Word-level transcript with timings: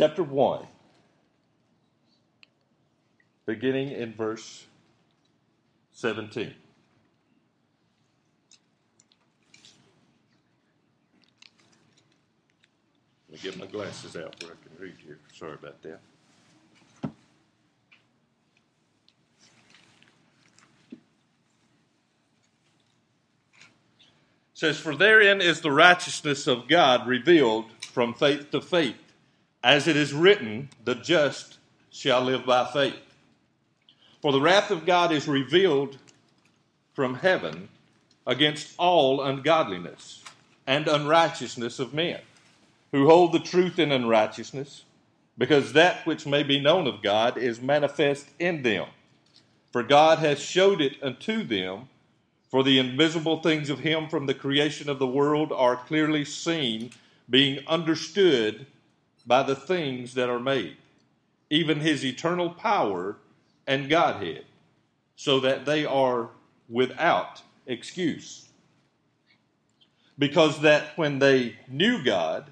chapter 0.00 0.22
1, 0.22 0.66
beginning 3.44 3.90
in 3.90 4.14
verse 4.14 4.64
17. 5.92 6.54
Let 13.28 13.30
me 13.30 13.38
get 13.42 13.58
my 13.58 13.66
glasses 13.66 14.16
out 14.16 14.42
where 14.42 14.52
I 14.52 14.54
can 14.66 14.82
read 14.82 14.94
here. 15.04 15.18
Sorry 15.34 15.52
about 15.52 15.82
that. 15.82 16.00
says, 24.54 24.78
For 24.78 24.96
therein 24.96 25.42
is 25.42 25.60
the 25.60 25.70
righteousness 25.70 26.46
of 26.46 26.68
God 26.68 27.06
revealed 27.06 27.66
from 27.82 28.14
faith 28.14 28.50
to 28.52 28.62
faith. 28.62 29.09
As 29.62 29.86
it 29.86 29.96
is 29.96 30.14
written, 30.14 30.70
the 30.84 30.94
just 30.94 31.58
shall 31.90 32.22
live 32.22 32.46
by 32.46 32.64
faith. 32.72 32.94
For 34.22 34.32
the 34.32 34.40
wrath 34.40 34.70
of 34.70 34.86
God 34.86 35.12
is 35.12 35.28
revealed 35.28 35.98
from 36.94 37.16
heaven 37.16 37.68
against 38.26 38.74
all 38.78 39.22
ungodliness 39.22 40.22
and 40.66 40.88
unrighteousness 40.88 41.78
of 41.78 41.92
men, 41.92 42.20
who 42.92 43.06
hold 43.06 43.32
the 43.32 43.38
truth 43.38 43.78
in 43.78 43.92
unrighteousness, 43.92 44.84
because 45.36 45.72
that 45.72 46.06
which 46.06 46.26
may 46.26 46.42
be 46.42 46.60
known 46.60 46.86
of 46.86 47.02
God 47.02 47.36
is 47.36 47.60
manifest 47.60 48.28
in 48.38 48.62
them. 48.62 48.86
For 49.72 49.82
God 49.82 50.18
has 50.18 50.38
showed 50.40 50.80
it 50.80 51.02
unto 51.02 51.42
them 51.42 51.88
for 52.50 52.64
the 52.64 52.78
invisible 52.78 53.40
things 53.40 53.70
of 53.70 53.80
him 53.80 54.08
from 54.08 54.26
the 54.26 54.34
creation 54.34 54.88
of 54.88 54.98
the 54.98 55.06
world 55.06 55.52
are 55.52 55.76
clearly 55.76 56.24
seen, 56.24 56.90
being 57.28 57.64
understood 57.66 58.66
by 59.30 59.44
the 59.44 59.54
things 59.54 60.14
that 60.14 60.28
are 60.28 60.40
made, 60.40 60.76
even 61.50 61.78
his 61.78 62.04
eternal 62.04 62.50
power 62.50 63.16
and 63.64 63.88
Godhead, 63.88 64.44
so 65.14 65.38
that 65.38 65.64
they 65.64 65.84
are 65.84 66.30
without 66.68 67.40
excuse. 67.64 68.48
Because 70.18 70.62
that 70.62 70.98
when 70.98 71.20
they 71.20 71.54
knew 71.68 72.02
God, 72.02 72.50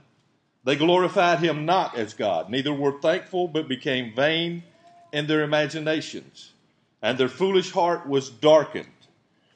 they 0.62 0.77
glorified 0.77 1.41
him 1.41 1.67
not 1.67 1.99
as 1.99 2.15
God, 2.15 2.49
neither 2.49 2.73
were 2.73 3.01
thankful, 3.01 3.49
but 3.49 3.67
became 3.67 4.15
vain 4.15 4.62
in 5.12 5.27
their 5.27 5.43
imaginations, 5.43 6.53
and 7.03 7.19
their 7.19 7.29
foolish 7.29 7.73
heart 7.73 8.09
was 8.09 8.31
darkened. 8.31 8.87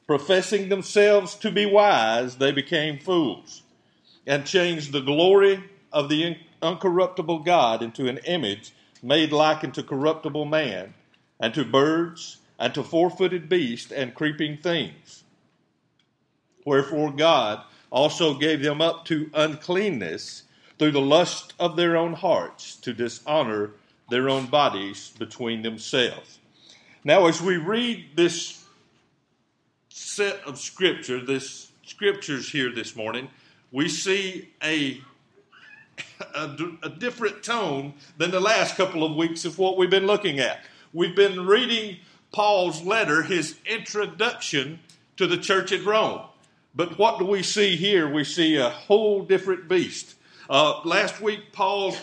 Professing 0.07 0.67
themselves 0.67 1.35
to 1.35 1.51
be 1.51 1.65
wise, 1.65 2.35
they 2.35 2.51
became 2.51 2.99
fools 2.99 3.61
and 4.27 4.45
changed 4.45 4.91
the 4.91 4.99
glory 4.99 5.63
of 5.93 6.09
the 6.09 6.25
uncorruptible 6.63 7.45
God 7.45 7.83
into 7.83 8.07
an 8.07 8.17
image 8.25 8.71
made 9.03 9.31
like 9.31 9.63
unto 9.63 9.83
corruptible 9.83 10.45
man, 10.45 10.93
and 11.39 11.53
to 11.53 11.65
birds, 11.65 12.37
and 12.57 12.73
to 12.73 12.83
four 12.83 13.09
footed 13.09 13.49
beasts, 13.49 13.91
and 13.91 14.15
creeping 14.15 14.57
things. 14.57 15.23
Wherefore 16.65 17.11
God 17.11 17.61
also 17.91 18.33
gave 18.33 18.63
them 18.63 18.81
up 18.81 19.05
to 19.05 19.29
uncleanness 19.33 20.43
through 20.79 20.91
the 20.91 21.01
lust 21.01 21.53
of 21.59 21.75
their 21.75 21.97
own 21.97 22.13
hearts, 22.13 22.77
to 22.77 22.93
dishonor 22.93 23.71
their 24.09 24.29
own 24.29 24.45
bodies 24.45 25.11
between 25.19 25.61
themselves. 25.61 26.39
Now, 27.03 27.27
as 27.27 27.41
we 27.41 27.57
read 27.57 28.15
this 28.15 28.63
set 29.89 30.39
of 30.45 30.57
scripture, 30.57 31.23
this 31.23 31.71
scriptures 31.85 32.49
here 32.49 32.71
this 32.71 32.95
morning, 32.95 33.29
we 33.71 33.89
see 33.89 34.49
a, 34.63 35.01
a, 36.35 36.55
a, 36.83 36.89
different 36.89 37.43
tone 37.43 37.93
than 38.17 38.31
the 38.31 38.39
last 38.39 38.75
couple 38.75 39.03
of 39.03 39.15
weeks 39.15 39.45
of 39.45 39.57
what 39.57 39.77
we've 39.77 39.89
been 39.89 40.07
looking 40.07 40.39
at. 40.39 40.63
We've 40.93 41.15
been 41.15 41.45
reading 41.45 41.97
Paul's 42.31 42.81
letter, 42.81 43.21
his 43.21 43.57
introduction 43.65 44.79
to 45.17 45.27
the 45.27 45.37
church 45.37 45.71
at 45.71 45.85
Rome. 45.85 46.21
But 46.75 46.97
what 46.97 47.19
do 47.19 47.25
we 47.25 47.43
see 47.43 47.75
here? 47.75 48.11
We 48.11 48.23
see 48.23 48.57
a 48.57 48.69
whole 48.69 49.23
different 49.23 49.67
beast. 49.67 50.15
Uh, 50.49 50.81
last 50.83 51.21
week, 51.21 51.51
Paul 51.51 51.95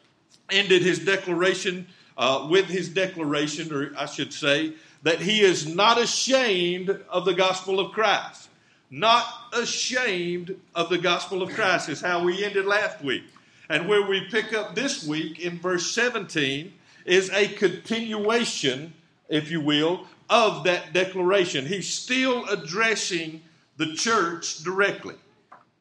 ended 0.50 0.82
his 0.82 0.98
declaration 0.98 1.86
uh, 2.16 2.46
with 2.50 2.66
his 2.66 2.88
declaration, 2.88 3.72
or 3.72 3.92
I 3.96 4.06
should 4.06 4.32
say, 4.32 4.74
that 5.02 5.20
he 5.20 5.40
is 5.40 5.72
not 5.72 6.00
ashamed 6.00 6.90
of 7.08 7.24
the 7.24 7.34
gospel 7.34 7.80
of 7.80 7.92
Christ. 7.92 8.48
Not 8.90 9.26
ashamed 9.52 10.56
of 10.74 10.88
the 10.88 10.98
gospel 10.98 11.42
of 11.42 11.50
Christ 11.50 11.88
is 11.88 12.00
how 12.00 12.24
we 12.24 12.44
ended 12.44 12.66
last 12.66 13.02
week. 13.02 13.24
And 13.68 13.88
where 13.88 14.02
we 14.02 14.22
pick 14.30 14.52
up 14.52 14.74
this 14.74 15.06
week 15.06 15.40
in 15.40 15.58
verse 15.58 15.90
17 15.92 16.72
is 17.04 17.30
a 17.30 17.48
continuation, 17.48 18.94
if 19.28 19.50
you 19.50 19.60
will, 19.60 20.06
of 20.30 20.64
that 20.64 20.92
declaration. 20.92 21.66
He's 21.66 21.92
still 21.92 22.46
addressing 22.46 23.42
the 23.76 23.94
church 23.94 24.62
directly. 24.64 25.14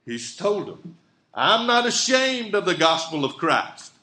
He's 0.06 0.36
told 0.36 0.68
them, 0.68 0.97
I'm 1.34 1.68
not 1.68 1.86
ashamed 1.86 2.56
of 2.56 2.66
the 2.66 2.76
gospel 2.76 3.24
of 3.24 3.36
Christ. 3.38 3.94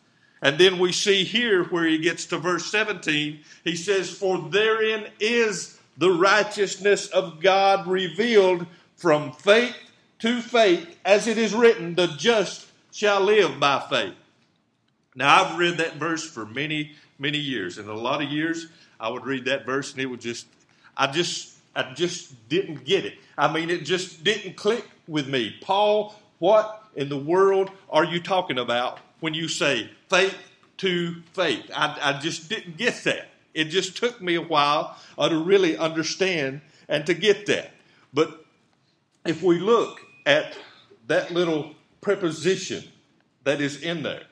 And 0.41 0.59
then 0.59 0.79
we 0.79 0.93
see 0.93 1.25
here 1.25 1.65
where 1.65 1.87
he 1.87 1.99
gets 1.99 2.27
to 2.27 2.39
verse 2.39 2.67
17, 2.71 3.41
he 3.65 3.77
says, 3.77 4.11
For 4.11 4.39
therein 4.39 5.07
is 5.19 5.79
the 5.97 6.11
righteousness 6.11 7.07
of 7.09 7.41
God 7.41 7.87
revealed 7.87 8.67
from 8.97 9.33
faith 9.33 9.77
to 10.19 10.41
faith, 10.41 10.99
as 11.05 11.27
it 11.27 11.39
is 11.39 11.55
written, 11.55 11.95
the 11.95 12.09
just 12.09 12.67
shall 12.95 13.21
live 13.21 13.59
by 13.59 13.85
faith. 13.91 14.15
Now, 15.17 15.43
I've 15.43 15.59
read 15.59 15.79
that 15.79 15.97
verse 15.97 16.25
for 16.25 16.47
many, 16.47 16.93
many 17.19 17.39
years. 17.39 17.77
And 17.77 17.89
a 17.89 17.95
lot 17.95 18.23
of 18.23 18.31
years, 18.31 18.69
I 19.01 19.09
would 19.11 19.27
read 19.27 19.47
that 19.47 19.67
verse 19.67 19.93
and 19.93 20.01
it 20.01 20.07
would 20.07 20.21
just, 20.21 20.47
I 20.97 21.09
just, 21.09 21.57
I 21.75 21.93
just 21.93 22.49
didn't 22.49 22.85
get 22.85 23.05
it. 23.05 23.15
I 23.37 23.53
mean, 23.53 23.69
it 23.69 23.85
just 23.85 24.23
didn't 24.23 24.55
click 24.55 24.89
with 25.09 25.27
me. 25.27 25.57
Paul, 25.61 26.15
what 26.39 26.85
in 26.95 27.09
the 27.09 27.19
world 27.19 27.73
are 27.91 28.05
you 28.05 28.21
talking 28.21 28.59
about 28.59 29.01
when 29.19 29.35
you 29.35 29.49
say 29.49 29.91
faith 30.09 30.37
to 30.79 31.21
faith. 31.33 31.69
I, 31.75 31.99
I 32.01 32.21
just 32.21 32.49
didn't 32.49 32.77
get 32.77 33.03
that. 33.05 33.27
It 33.55 33.65
just 33.65 33.97
took 33.97 34.21
me 34.21 34.37
a 34.37 34.43
while 34.43 34.97
uh, 35.19 35.29
to 35.29 35.39
really 35.39 35.77
understand 35.77 36.61
and 36.89 37.05
to 37.07 37.15
get 37.15 37.47
that. 37.47 37.73
But 38.13 38.45
if 39.25 39.43
we 39.43 39.59
look 39.59 40.01
at 40.27 40.57
that 41.09 41.33
little 41.33 41.75
preposition 42.05 42.85
that 43.43 43.61
is 43.61 43.83
in 43.83 44.03
there, 44.03 44.23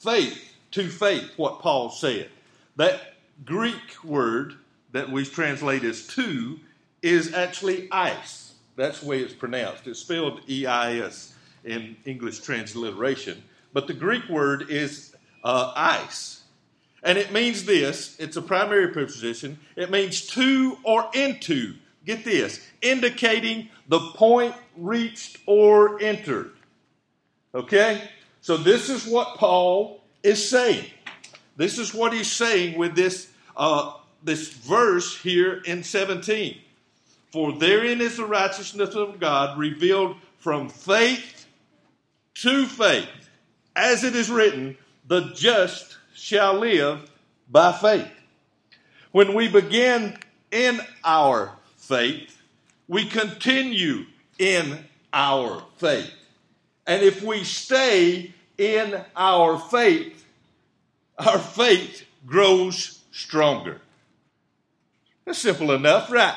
faith 0.00 0.52
to 0.72 0.88
faith, 0.88 1.30
what 1.36 1.60
Paul 1.60 1.90
said, 1.90 2.28
that 2.76 3.14
Greek 3.44 4.02
word 4.02 4.54
that 4.92 5.10
we 5.10 5.24
translate 5.24 5.84
as 5.84 6.06
to 6.08 6.58
is 7.02 7.34
actually 7.34 7.88
ice. 7.92 8.54
That's 8.76 9.00
the 9.00 9.06
way 9.06 9.20
it's 9.20 9.34
pronounced. 9.34 9.86
It's 9.86 10.00
spelled 10.00 10.40
E 10.48 10.66
I 10.66 10.96
S 10.98 11.34
in 11.64 11.96
English 12.04 12.40
transliteration. 12.40 13.42
But 13.72 13.86
the 13.86 13.94
Greek 13.94 14.28
word 14.28 14.70
is 14.70 15.14
uh, 15.44 15.72
eis. 15.76 16.42
And 17.02 17.18
it 17.18 17.32
means 17.32 17.64
this 17.64 18.16
it's 18.18 18.36
a 18.36 18.42
primary 18.42 18.88
preposition. 18.88 19.58
It 19.76 19.90
means 19.90 20.26
to 20.28 20.78
or 20.82 21.08
into. 21.14 21.74
Get 22.04 22.24
this, 22.24 22.60
indicating 22.80 23.68
the 23.88 24.00
point 24.14 24.54
reached 24.76 25.38
or 25.46 26.00
entered. 26.00 26.52
Okay? 27.54 28.02
So 28.40 28.56
this 28.56 28.88
is 28.88 29.06
what 29.06 29.36
Paul 29.36 30.00
is 30.22 30.48
saying. 30.48 30.84
This 31.56 31.78
is 31.78 31.92
what 31.92 32.12
he's 32.12 32.30
saying 32.30 32.78
with 32.78 32.94
this, 32.94 33.28
uh, 33.56 33.94
this 34.22 34.48
verse 34.50 35.20
here 35.20 35.60
in 35.64 35.82
17. 35.82 36.56
For 37.32 37.52
therein 37.52 38.00
is 38.00 38.16
the 38.16 38.24
righteousness 38.24 38.94
of 38.94 39.20
God 39.20 39.58
revealed 39.58 40.16
from 40.38 40.68
faith 40.68 41.46
to 42.34 42.66
faith. 42.66 43.08
As 43.74 44.04
it 44.04 44.14
is 44.14 44.30
written, 44.30 44.76
the 45.06 45.32
just 45.34 45.96
shall 46.14 46.58
live 46.58 47.10
by 47.50 47.72
faith. 47.72 48.10
When 49.12 49.34
we 49.34 49.48
begin 49.48 50.16
in 50.50 50.80
our 51.04 51.52
faith, 51.76 52.40
we 52.86 53.04
continue 53.06 54.06
in 54.38 54.84
our 55.12 55.62
faith. 55.76 56.12
And 56.88 57.02
if 57.02 57.22
we 57.22 57.44
stay 57.44 58.32
in 58.56 58.98
our 59.14 59.58
faith, 59.58 60.24
our 61.18 61.38
faith 61.38 62.06
grows 62.26 63.00
stronger. 63.12 63.82
That's 65.26 65.38
simple 65.38 65.72
enough, 65.72 66.10
right? 66.10 66.34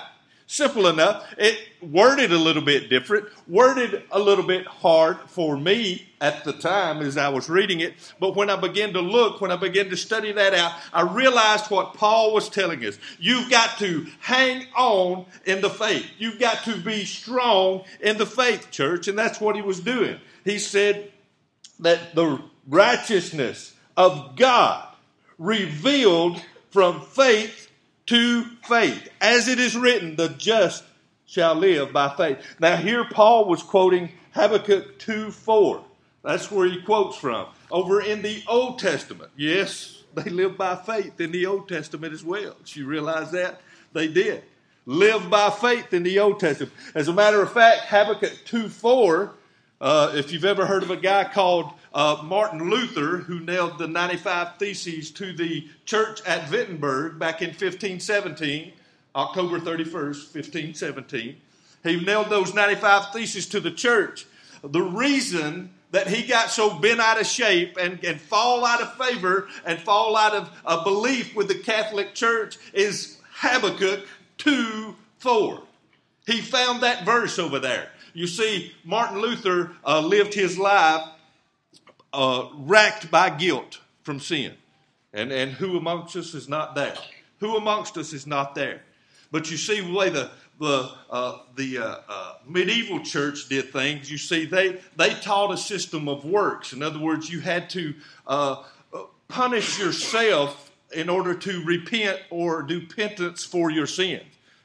Simple 0.48 0.88
enough. 0.88 1.26
It 1.38 1.58
worded 1.82 2.34
a 2.34 2.38
little 2.38 2.62
bit 2.62 2.90
different, 2.90 3.30
worded 3.48 4.04
a 4.12 4.20
little 4.20 4.46
bit 4.46 4.68
hard 4.68 5.20
for 5.28 5.56
me 5.56 6.11
at 6.22 6.44
the 6.44 6.54
time 6.54 7.02
as 7.02 7.18
I 7.18 7.30
was 7.30 7.50
reading 7.50 7.80
it. 7.80 7.96
But 8.20 8.36
when 8.36 8.50
I 8.50 8.56
began 8.56 8.94
to 8.94 9.02
look, 9.02 9.42
when 9.42 9.52
I 9.52 9.56
began 9.56 9.90
to 9.90 9.98
study 9.98 10.32
that 10.32 10.54
out, 10.54 10.72
I 10.94 11.02
realized 11.02 11.72
what 11.72 11.96
Paul 11.96 12.34
was 12.34 12.48
telling 12.48 12.86
us. 12.86 13.00
You've 13.20 13.50
got 13.50 13.80
to 13.80 14.06
hang 14.20 14.68
on 14.78 15.26
in 15.46 15.62
the 15.62 15.70
faith. 15.70 16.06
You've 16.20 16.40
got 16.40 16.64
to 16.66 16.78
be 16.78 17.04
strong 17.06 17.84
in 18.00 18.20
the 18.20 18.28
faith, 18.28 18.70
church. 18.70 19.08
And 19.08 19.18
that's 19.18 19.42
what 19.42 19.56
he 19.56 19.64
was 19.64 19.80
doing. 19.80 20.20
He 20.46 20.60
said 20.60 21.12
that 21.80 22.14
the 22.14 22.40
righteousness 22.68 23.74
of 23.98 24.36
God 24.36 24.88
revealed 25.40 26.40
from 26.70 27.02
faith 27.02 27.70
to 28.06 28.44
faith. 28.68 29.10
As 29.20 29.48
it 29.48 29.60
is 29.60 29.76
written, 29.76 30.16
the 30.16 30.30
just 30.30 30.84
shall 31.26 31.56
live 31.56 31.92
by 31.92 32.16
faith. 32.16 32.38
Now, 32.60 32.76
here 32.76 33.06
Paul 33.06 33.46
was 33.46 33.64
quoting 33.64 34.12
Habakkuk 34.34 35.00
2 35.00 35.32
4. 35.32 35.84
That's 36.24 36.52
where 36.52 36.68
he 36.68 36.82
quotes 36.82 37.18
from. 37.18 37.48
Over 37.70 38.02
in 38.02 38.22
the 38.22 38.44
Old 38.48 38.80
Testament. 38.80 39.32
Yes, 39.36 40.04
they 40.14 40.30
lived 40.30 40.58
by 40.58 40.76
faith 40.76 41.20
in 41.20 41.32
the 41.32 41.46
Old 41.46 41.68
Testament 41.68 42.14
as 42.14 42.24
well. 42.24 42.56
Did 42.60 42.76
you 42.76 42.86
realize 42.86 43.32
that? 43.32 43.62
They 43.94 44.08
did. 44.08 44.44
Live 44.86 45.30
by 45.30 45.50
faith 45.50 45.94
in 45.94 46.04
the 46.04 46.20
Old 46.20 46.40
Testament. 46.40 46.74
As 46.96 47.08
a 47.08 47.14
matter 47.14 47.42
of 47.42 47.52
fact, 47.52 47.86
Habakkuk 47.86 48.34
2 48.46 48.70
4, 48.70 49.34
uh, 49.80 50.12
if 50.16 50.32
you've 50.32 50.46
ever 50.46 50.66
heard 50.66 50.84
of 50.84 50.92
a 50.92 50.98
guy 50.98 51.24
called 51.24 51.72
uh, 51.94 52.22
Martin 52.24 52.70
Luther, 52.70 53.18
who 53.18 53.40
nailed 53.40 53.78
the 53.78 53.88
95 53.88 54.58
Theses 54.58 55.12
to 55.12 55.34
the 55.34 55.68
church 55.86 56.22
at 56.26 56.50
Wittenberg 56.50 57.20
back 57.20 57.42
in 57.42 57.50
1517, 57.50 58.74
October 59.16 59.60
31st, 59.60 60.34
1517, 60.34 61.36
he 61.84 62.04
nailed 62.04 62.30
those 62.30 62.54
95 62.54 63.12
Theses 63.14 63.48
to 63.48 63.60
the 63.60 63.72
church. 63.72 64.26
The 64.64 64.82
reason 64.82 65.72
that 65.92 66.08
he 66.08 66.26
got 66.26 66.50
so 66.50 66.74
bent 66.74 67.00
out 67.00 67.20
of 67.20 67.28
shape 67.28 67.78
and, 67.80 68.04
and 68.04 68.20
fall 68.20 68.66
out 68.66 68.82
of 68.82 68.94
favor 68.96 69.48
and 69.66 69.80
fall 69.80 70.18
out 70.18 70.34
of 70.34 70.50
a 70.66 70.84
belief 70.84 71.36
with 71.36 71.48
the 71.48 71.56
Catholic 71.56 72.16
Church 72.16 72.58
is 72.74 73.18
Habakkuk 73.36 74.08
2 74.38 74.96
4. 75.20 75.64
He 76.26 76.42
found 76.42 76.82
that 76.82 77.06
verse 77.06 77.38
over 77.38 77.60
there. 77.60 77.90
You 78.14 78.28
see, 78.28 78.74
Martin 78.84 79.20
Luther 79.20 79.72
uh, 79.86 80.02
lived 80.02 80.34
his 80.34 80.58
life 80.58 81.08
uh, 82.14 82.48
racked 82.56 83.12
by 83.12 83.30
guilt 83.30 83.80
from 84.04 84.20
sin. 84.20 84.54
And, 85.14 85.32
and 85.32 85.52
who 85.52 85.78
amongst 85.78 86.16
us 86.16 86.34
is 86.34 86.48
not 86.48 86.76
there? 86.76 86.96
Who 87.40 87.58
amongst 87.58 87.98
us 87.98 88.14
is 88.14 88.26
not 88.26 88.56
there? 88.56 88.82
But 89.32 89.50
you 89.50 89.58
see 89.58 89.82
the 89.82 89.94
way 89.94 90.10
the, 90.10 90.30
the, 90.62 90.92
uh, 91.10 91.40
the 91.56 91.80
uh, 91.80 91.96
uh, 92.08 92.34
medieval 92.48 93.00
church 93.00 93.50
did 93.50 93.74
things, 93.74 94.12
you 94.12 94.20
see, 94.20 94.46
they, 94.46 94.80
they 94.96 95.16
taught 95.16 95.52
a 95.52 95.58
system 95.58 96.08
of 96.08 96.24
works. 96.24 96.72
In 96.72 96.84
other 96.84 97.00
words, 97.00 97.32
you 97.32 97.40
had 97.40 97.68
to 97.72 97.96
uh, 98.28 98.64
punish 99.28 99.80
yourself 99.80 100.72
in 100.94 101.10
order 101.10 101.34
to 101.34 101.64
repent 101.66 102.20
or 102.30 102.62
do 102.62 102.86
penance 102.86 103.44
for 103.44 103.72
your 103.72 103.88
sins. 103.88 104.22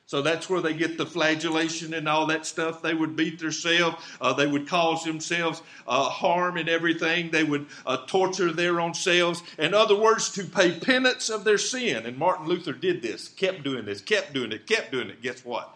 So 0.08 0.22
that's 0.22 0.48
where 0.48 0.60
they 0.60 0.74
get 0.74 0.98
the 0.98 1.06
flagellation 1.06 1.92
and 1.92 2.08
all 2.08 2.26
that 2.26 2.46
stuff. 2.46 2.80
They 2.80 2.94
would 2.94 3.16
beat 3.16 3.40
themselves. 3.40 3.96
Uh, 4.20 4.34
they 4.34 4.46
would 4.46 4.68
cause 4.68 5.02
themselves 5.02 5.62
uh, 5.88 6.04
harm 6.04 6.58
and 6.58 6.68
everything. 6.68 7.30
They 7.30 7.42
would 7.42 7.66
uh, 7.84 8.04
torture 8.06 8.52
their 8.52 8.80
own 8.80 8.94
selves. 8.94 9.42
In 9.58 9.74
other 9.74 9.96
words, 9.96 10.30
to 10.32 10.44
pay 10.44 10.78
penance 10.78 11.28
of 11.28 11.42
their 11.42 11.58
sin. 11.58 12.06
And 12.06 12.16
Martin 12.18 12.46
Luther 12.46 12.72
did 12.72 13.02
this, 13.02 13.28
kept 13.28 13.64
doing 13.64 13.84
this, 13.84 14.00
kept 14.00 14.32
doing 14.32 14.52
it, 14.52 14.66
kept 14.68 14.92
doing 14.92 15.10
it. 15.10 15.22
Guess 15.22 15.44
what? 15.44 15.75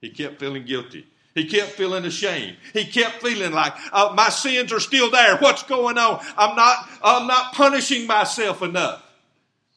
He 0.00 0.10
kept 0.10 0.38
feeling 0.38 0.64
guilty. 0.64 1.06
He 1.34 1.44
kept 1.44 1.70
feeling 1.72 2.04
ashamed. 2.04 2.56
He 2.72 2.84
kept 2.84 3.22
feeling 3.22 3.52
like 3.52 3.72
uh, 3.92 4.12
my 4.16 4.28
sins 4.28 4.72
are 4.72 4.80
still 4.80 5.10
there. 5.10 5.36
What's 5.36 5.62
going 5.62 5.98
on? 5.98 6.20
I'm 6.36 6.56
not. 6.56 6.88
I'm 7.02 7.26
not 7.26 7.52
punishing 7.54 8.06
myself 8.06 8.62
enough. 8.62 9.04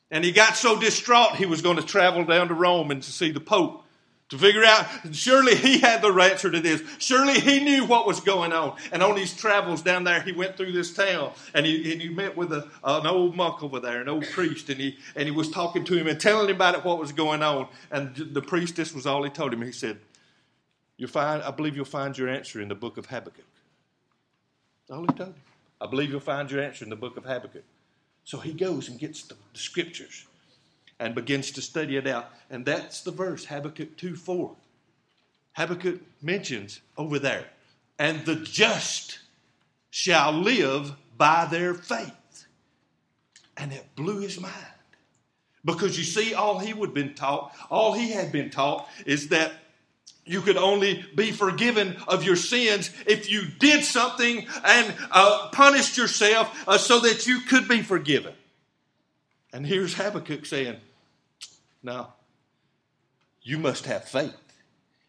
And 0.10 0.26
he 0.26 0.32
got 0.32 0.58
so 0.58 0.80
distraught 0.80 1.36
he 1.36 1.46
was 1.46 1.62
going 1.62 1.78
to 1.78 1.84
travel 1.84 2.26
down 2.26 2.50
to 2.50 2.54
Rome 2.54 2.92
and 2.92 3.02
to 3.02 3.12
see 3.12 3.32
the 3.32 3.40
Pope 3.40 3.84
to 4.32 4.38
figure 4.38 4.64
out, 4.64 4.88
surely 5.12 5.56
he 5.56 5.80
had 5.80 6.02
the 6.02 6.08
answer 6.08 6.50
to 6.50 6.62
this. 6.62 6.82
Surely 7.00 7.38
he 7.42 7.62
knew 7.62 7.86
what 7.86 8.08
was 8.08 8.22
going 8.22 8.54
on. 8.54 8.78
And 8.94 9.04
on 9.04 9.18
his 9.18 9.36
travels 9.36 9.82
down 9.82 10.06
there, 10.06 10.22
he 10.22 10.32
went 10.32 10.56
through 10.56 10.72
this 10.72 10.94
town 10.94 11.34
and 11.54 11.66
he, 11.66 11.92
and 11.92 12.02
he 12.02 12.08
met 12.08 12.38
with 12.38 12.54
a, 12.54 12.66
an 12.82 13.06
old 13.06 13.36
monk 13.36 13.62
over 13.62 13.82
there, 13.82 14.00
an 14.00 14.08
old 14.08 14.26
priest, 14.30 14.70
and 14.70 14.80
he, 14.80 14.98
and 15.18 15.26
he 15.26 15.32
was 15.32 15.50
talking 15.50 15.84
to 15.84 15.96
him 15.96 16.08
and 16.08 16.18
telling 16.18 16.48
him 16.48 16.56
about 16.56 16.76
it, 16.76 16.86
what 16.86 16.98
was 16.98 17.12
going 17.12 17.44
on. 17.44 17.68
And 17.92 18.16
the 18.16 18.42
priest, 18.42 18.78
this 18.78 18.94
was 18.94 19.06
all 19.06 19.22
he 19.24 19.30
told 19.30 19.54
him. 19.54 19.62
He 19.62 19.74
said, 19.74 20.00
You'll 21.02 21.10
find, 21.10 21.42
I 21.42 21.50
believe 21.50 21.76
you'll 21.76 21.86
find 21.86 22.16
your 22.16 22.30
answer 22.30 22.62
in 22.62 22.68
the 22.68 22.76
book 22.76 22.96
of 22.96 23.08
Habakkuk. 23.08 23.48
I 25.82 25.88
believe 25.88 26.12
you'll 26.12 26.20
find 26.20 26.52
your 26.52 26.62
answer 26.62 26.84
in 26.84 26.92
the 26.92 26.96
book 26.96 27.18
of 27.18 27.24
Habakkuk. 27.24 27.64
So 28.24 28.38
he 28.38 28.54
goes 28.54 28.88
and 28.88 29.00
gets 29.00 29.24
the, 29.24 29.34
the 29.52 29.60
scriptures 29.60 30.28
and 31.00 31.16
begins 31.16 31.50
to 31.54 31.62
study 31.64 31.98
it 31.98 32.06
out. 32.06 32.30
And 32.52 32.68
that's 32.68 33.02
the 33.02 33.10
verse, 33.10 33.46
Habakkuk 33.46 33.98
2 33.98 34.16
4. 34.16 34.52
Habakkuk 35.54 36.02
mentions 36.22 36.82
over 36.96 37.18
there, 37.18 37.48
and 37.98 38.24
the 38.28 38.36
just 38.36 39.18
shall 39.90 40.32
live 40.32 40.92
by 41.18 41.48
their 41.50 41.74
faith. 41.74 42.46
And 43.58 43.74
it 43.74 43.88
blew 43.96 44.20
his 44.20 44.40
mind. 44.40 44.54
Because 45.66 45.98
you 45.98 46.04
see, 46.04 46.36
all 46.36 46.60
he 46.60 46.74
would 46.74 46.90
have 46.90 46.94
been 46.94 47.16
taught, 47.16 47.56
all 47.72 47.94
he 47.94 48.12
had 48.12 48.32
been 48.32 48.52
taught 48.52 48.88
is 49.08 49.30
that 49.30 49.54
you 50.26 50.42
could 50.42 50.58
only 50.58 51.04
be 51.16 51.32
forgiven 51.32 51.98
of 52.08 52.24
your 52.24 52.36
sins 52.36 52.92
if 53.08 53.30
you 53.32 53.44
did 53.60 53.84
something 53.84 54.46
and 54.64 54.94
uh, 55.12 55.50
punished 55.52 55.98
yourself 55.98 56.64
uh, 56.68 56.78
so 56.78 57.00
that 57.00 57.28
you 57.28 57.42
could 57.42 57.68
be 57.68 57.82
forgiven. 57.82 58.34
And 59.52 59.66
here's 59.66 59.94
Habakkuk 59.94 60.46
saying, 60.46 60.78
no. 61.84 62.08
You 63.42 63.58
must 63.58 63.86
have 63.86 64.08
faith. 64.08 64.36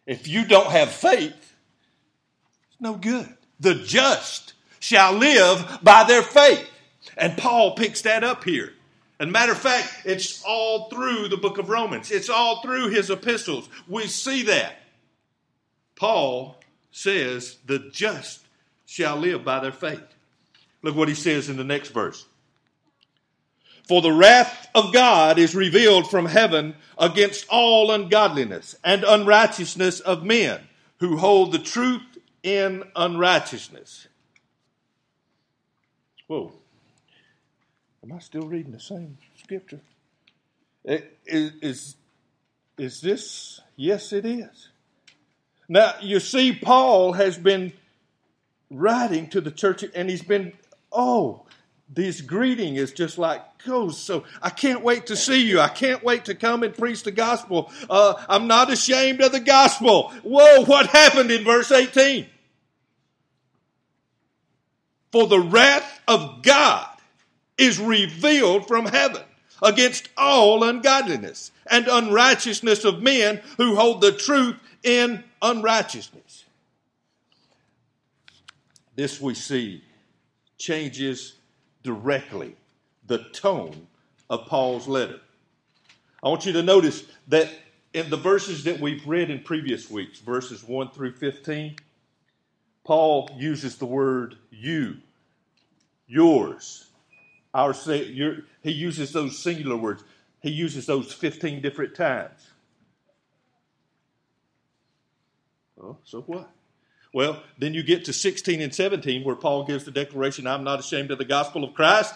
If 0.06 0.26
you 0.26 0.46
don't 0.46 0.70
have 0.70 0.90
faith, 0.90 1.32
it's 1.32 2.80
no 2.80 2.94
good. 2.94 3.28
The 3.60 3.74
just 3.74 4.54
shall 4.80 5.12
live 5.12 5.78
by 5.82 6.04
their 6.04 6.22
faith. 6.22 6.68
And 7.16 7.36
Paul 7.36 7.74
picks 7.74 8.02
that 8.02 8.24
up 8.24 8.42
here. 8.44 8.72
And 9.20 9.30
matter 9.30 9.52
of 9.52 9.58
fact, 9.58 10.02
it's 10.04 10.42
all 10.44 10.88
through 10.88 11.28
the 11.28 11.36
book 11.36 11.58
of 11.58 11.68
Romans. 11.68 12.10
It's 12.10 12.30
all 12.30 12.62
through 12.62 12.88
his 12.88 13.10
epistles. 13.10 13.68
We 13.86 14.06
see 14.06 14.44
that. 14.44 14.81
Paul 16.02 16.56
says, 16.90 17.58
the 17.64 17.78
just 17.92 18.40
shall 18.86 19.14
live 19.14 19.44
by 19.44 19.60
their 19.60 19.70
faith. 19.70 20.02
Look 20.82 20.96
what 20.96 21.06
he 21.06 21.14
says 21.14 21.48
in 21.48 21.56
the 21.56 21.62
next 21.62 21.90
verse. 21.90 22.26
For 23.86 24.02
the 24.02 24.10
wrath 24.10 24.66
of 24.74 24.92
God 24.92 25.38
is 25.38 25.54
revealed 25.54 26.10
from 26.10 26.26
heaven 26.26 26.74
against 26.98 27.46
all 27.48 27.92
ungodliness 27.92 28.74
and 28.82 29.04
unrighteousness 29.04 30.00
of 30.00 30.24
men 30.24 30.62
who 30.98 31.18
hold 31.18 31.52
the 31.52 31.60
truth 31.60 32.18
in 32.42 32.82
unrighteousness. 32.96 34.08
Whoa. 36.26 36.52
Am 38.02 38.10
I 38.10 38.18
still 38.18 38.48
reading 38.48 38.72
the 38.72 38.80
same 38.80 39.18
scripture? 39.36 39.82
Eh, 40.84 41.02
is, 41.26 41.52
is, 41.62 41.96
is 42.76 43.00
this? 43.00 43.60
Yes, 43.76 44.12
it 44.12 44.26
is. 44.26 44.71
Now, 45.72 45.94
you 46.02 46.20
see, 46.20 46.52
Paul 46.52 47.14
has 47.14 47.38
been 47.38 47.72
writing 48.68 49.30
to 49.30 49.40
the 49.40 49.50
church 49.50 49.82
and 49.94 50.10
he's 50.10 50.22
been, 50.22 50.52
oh, 50.92 51.46
this 51.88 52.20
greeting 52.20 52.76
is 52.76 52.92
just 52.92 53.16
like 53.16 53.40
goes 53.64 53.96
so 53.96 54.24
i 54.42 54.50
can't 54.50 54.82
wait 54.82 55.06
to 55.06 55.16
see 55.16 55.46
you. 55.46 55.60
I 55.60 55.68
can't 55.68 56.02
wait 56.02 56.24
to 56.24 56.34
come 56.34 56.62
and 56.62 56.76
preach 56.76 57.04
the 57.04 57.10
gospel. 57.10 57.70
Uh, 57.88 58.14
i'm 58.28 58.46
not 58.46 58.70
ashamed 58.70 59.20
of 59.22 59.32
the 59.32 59.40
gospel. 59.40 60.10
Whoa 60.22 60.64
what 60.64 60.88
happened 60.88 61.30
in 61.30 61.44
verse 61.44 61.70
18 61.70 62.26
for 65.10 65.26
the 65.26 65.40
wrath 65.40 66.00
of 66.08 66.42
god 66.42 66.88
is 67.56 67.78
revealed 67.78 68.68
from 68.68 68.86
heaven 68.86 69.22
against 69.62 70.08
all 70.16 70.64
ungodliness 70.64 71.50
and 71.70 71.88
unrighteousness 71.88 72.84
of 72.84 73.02
men 73.02 73.40
who 73.58 73.76
hold 73.76 74.00
the 74.00 74.12
truth 74.12 74.56
in 74.82 75.22
unrighteousness 75.40 76.44
this 78.94 79.20
we 79.20 79.34
see 79.34 79.82
changes 80.58 81.34
directly 81.82 82.54
the 83.06 83.18
tone 83.32 83.86
of 84.30 84.46
Paul's 84.46 84.86
letter. 84.86 85.20
I 86.22 86.28
want 86.28 86.46
you 86.46 86.52
to 86.52 86.62
notice 86.62 87.04
that 87.28 87.48
in 87.94 88.08
the 88.10 88.16
verses 88.16 88.64
that 88.64 88.80
we've 88.80 89.06
read 89.06 89.30
in 89.30 89.40
previous 89.40 89.90
weeks, 89.90 90.20
verses 90.20 90.62
1 90.62 90.90
through 90.90 91.12
15, 91.12 91.76
Paul 92.84 93.30
uses 93.36 93.76
the 93.76 93.86
word 93.86 94.36
you, 94.50 94.98
yours, 96.06 96.86
our 97.54 97.74
your, 97.86 98.38
he 98.62 98.70
uses 98.70 99.12
those 99.12 99.38
singular 99.38 99.76
words. 99.76 100.04
He 100.40 100.50
uses 100.50 100.86
those 100.86 101.12
15 101.12 101.60
different 101.60 101.94
times. 101.94 102.51
Oh, 105.82 105.96
so 106.04 106.20
what? 106.22 106.50
Well, 107.12 107.42
then 107.58 107.74
you 107.74 107.82
get 107.82 108.04
to 108.06 108.12
16 108.12 108.60
and 108.60 108.74
17 108.74 109.24
where 109.24 109.36
Paul 109.36 109.64
gives 109.64 109.84
the 109.84 109.90
declaration, 109.90 110.46
I'm 110.46 110.64
not 110.64 110.80
ashamed 110.80 111.10
of 111.10 111.18
the 111.18 111.24
gospel 111.24 111.64
of 111.64 111.74
Christ. 111.74 112.14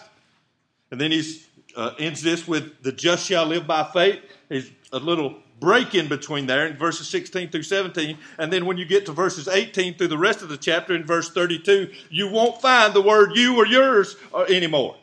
And 0.89 0.99
then 0.99 1.11
he 1.11 1.41
uh, 1.75 1.91
ends 1.99 2.21
this 2.21 2.47
with, 2.47 2.81
the 2.81 2.91
just 2.91 3.25
shall 3.25 3.45
live 3.45 3.67
by 3.67 3.83
faith. 3.83 4.19
There's 4.49 4.71
a 4.91 4.99
little 4.99 5.35
break 5.59 5.95
in 5.95 6.07
between 6.07 6.47
there 6.47 6.67
in 6.67 6.77
verses 6.77 7.09
16 7.09 7.49
through 7.49 7.63
17. 7.63 8.17
And 8.37 8.53
then 8.53 8.65
when 8.65 8.77
you 8.77 8.85
get 8.85 9.05
to 9.07 9.11
verses 9.11 9.47
18 9.47 9.95
through 9.95 10.07
the 10.07 10.17
rest 10.17 10.41
of 10.41 10.49
the 10.49 10.57
chapter 10.57 10.95
in 10.95 11.05
verse 11.05 11.29
32, 11.29 11.91
you 12.09 12.29
won't 12.29 12.61
find 12.61 12.93
the 12.93 13.01
word 13.01 13.31
you 13.35 13.57
or 13.57 13.65
yours 13.65 14.15
uh, 14.33 14.43
anymore. 14.43 14.95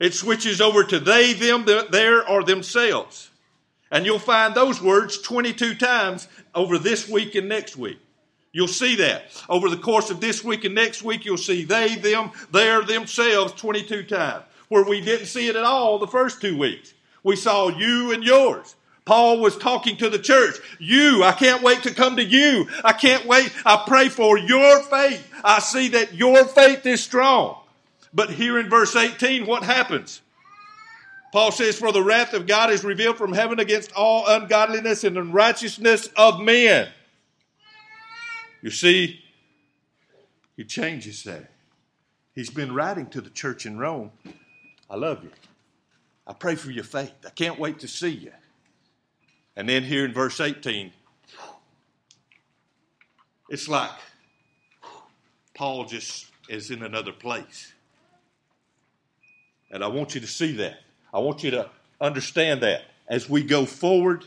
It 0.00 0.14
switches 0.14 0.60
over 0.60 0.82
to 0.82 0.98
they, 0.98 1.32
them, 1.32 1.64
their, 1.64 2.28
or 2.28 2.42
themselves. 2.42 3.30
And 3.90 4.06
you'll 4.06 4.18
find 4.18 4.54
those 4.54 4.82
words 4.82 5.20
22 5.20 5.74
times 5.74 6.26
over 6.54 6.78
this 6.78 7.08
week 7.08 7.34
and 7.34 7.48
next 7.48 7.76
week. 7.76 7.98
You'll 8.52 8.68
see 8.68 8.96
that. 8.96 9.24
Over 9.48 9.70
the 9.70 9.78
course 9.78 10.10
of 10.10 10.20
this 10.20 10.44
week 10.44 10.64
and 10.64 10.74
next 10.74 11.02
week, 11.02 11.24
you'll 11.24 11.38
see 11.38 11.64
they, 11.64 11.94
them, 11.96 12.30
their, 12.50 12.82
themselves 12.82 13.54
22 13.54 14.04
times. 14.04 14.44
Where 14.68 14.84
we 14.84 15.00
didn't 15.00 15.26
see 15.26 15.48
it 15.48 15.56
at 15.56 15.64
all 15.64 15.98
the 15.98 16.06
first 16.06 16.40
two 16.40 16.56
weeks. 16.56 16.94
We 17.22 17.36
saw 17.36 17.68
you 17.68 18.12
and 18.12 18.22
yours. 18.22 18.74
Paul 19.04 19.40
was 19.40 19.56
talking 19.56 19.96
to 19.98 20.08
the 20.08 20.18
church. 20.18 20.56
You, 20.78 21.24
I 21.24 21.32
can't 21.32 21.62
wait 21.62 21.82
to 21.82 21.94
come 21.94 22.16
to 22.16 22.24
you. 22.24 22.68
I 22.84 22.92
can't 22.92 23.26
wait. 23.26 23.52
I 23.66 23.84
pray 23.86 24.08
for 24.08 24.38
your 24.38 24.82
faith. 24.84 25.28
I 25.42 25.58
see 25.58 25.88
that 25.88 26.14
your 26.14 26.44
faith 26.44 26.86
is 26.86 27.02
strong. 27.02 27.58
But 28.14 28.30
here 28.30 28.58
in 28.58 28.68
verse 28.68 28.94
18, 28.94 29.46
what 29.46 29.62
happens? 29.62 30.20
Paul 31.32 31.50
says, 31.50 31.78
For 31.78 31.90
the 31.90 32.02
wrath 32.02 32.34
of 32.34 32.46
God 32.46 32.70
is 32.70 32.84
revealed 32.84 33.16
from 33.16 33.32
heaven 33.32 33.58
against 33.58 33.90
all 33.92 34.26
ungodliness 34.28 35.02
and 35.02 35.16
unrighteousness 35.16 36.08
of 36.14 36.40
men. 36.40 36.88
You 38.60 38.70
see, 38.70 39.20
he 40.56 40.64
changes 40.64 41.24
that. 41.24 41.50
He's 42.34 42.50
been 42.50 42.74
writing 42.74 43.06
to 43.08 43.20
the 43.20 43.30
church 43.30 43.66
in 43.66 43.78
Rome. 43.78 44.12
I 44.88 44.96
love 44.96 45.24
you. 45.24 45.30
I 46.26 46.34
pray 46.34 46.54
for 46.54 46.70
your 46.70 46.84
faith. 46.84 47.12
I 47.26 47.30
can't 47.30 47.58
wait 47.58 47.80
to 47.80 47.88
see 47.88 48.10
you. 48.10 48.32
And 49.56 49.68
then 49.68 49.82
here 49.82 50.04
in 50.04 50.12
verse 50.12 50.40
18, 50.40 50.92
it's 53.48 53.68
like 53.68 53.90
Paul 55.54 55.86
just 55.86 56.26
is 56.48 56.70
in 56.70 56.82
another 56.82 57.12
place. 57.12 57.72
And 59.70 59.82
I 59.82 59.88
want 59.88 60.14
you 60.14 60.20
to 60.20 60.26
see 60.26 60.52
that. 60.56 60.76
I 61.12 61.18
want 61.18 61.42
you 61.44 61.50
to 61.52 61.70
understand 62.00 62.62
that 62.62 62.82
as 63.08 63.28
we 63.28 63.42
go 63.42 63.66
forward 63.66 64.24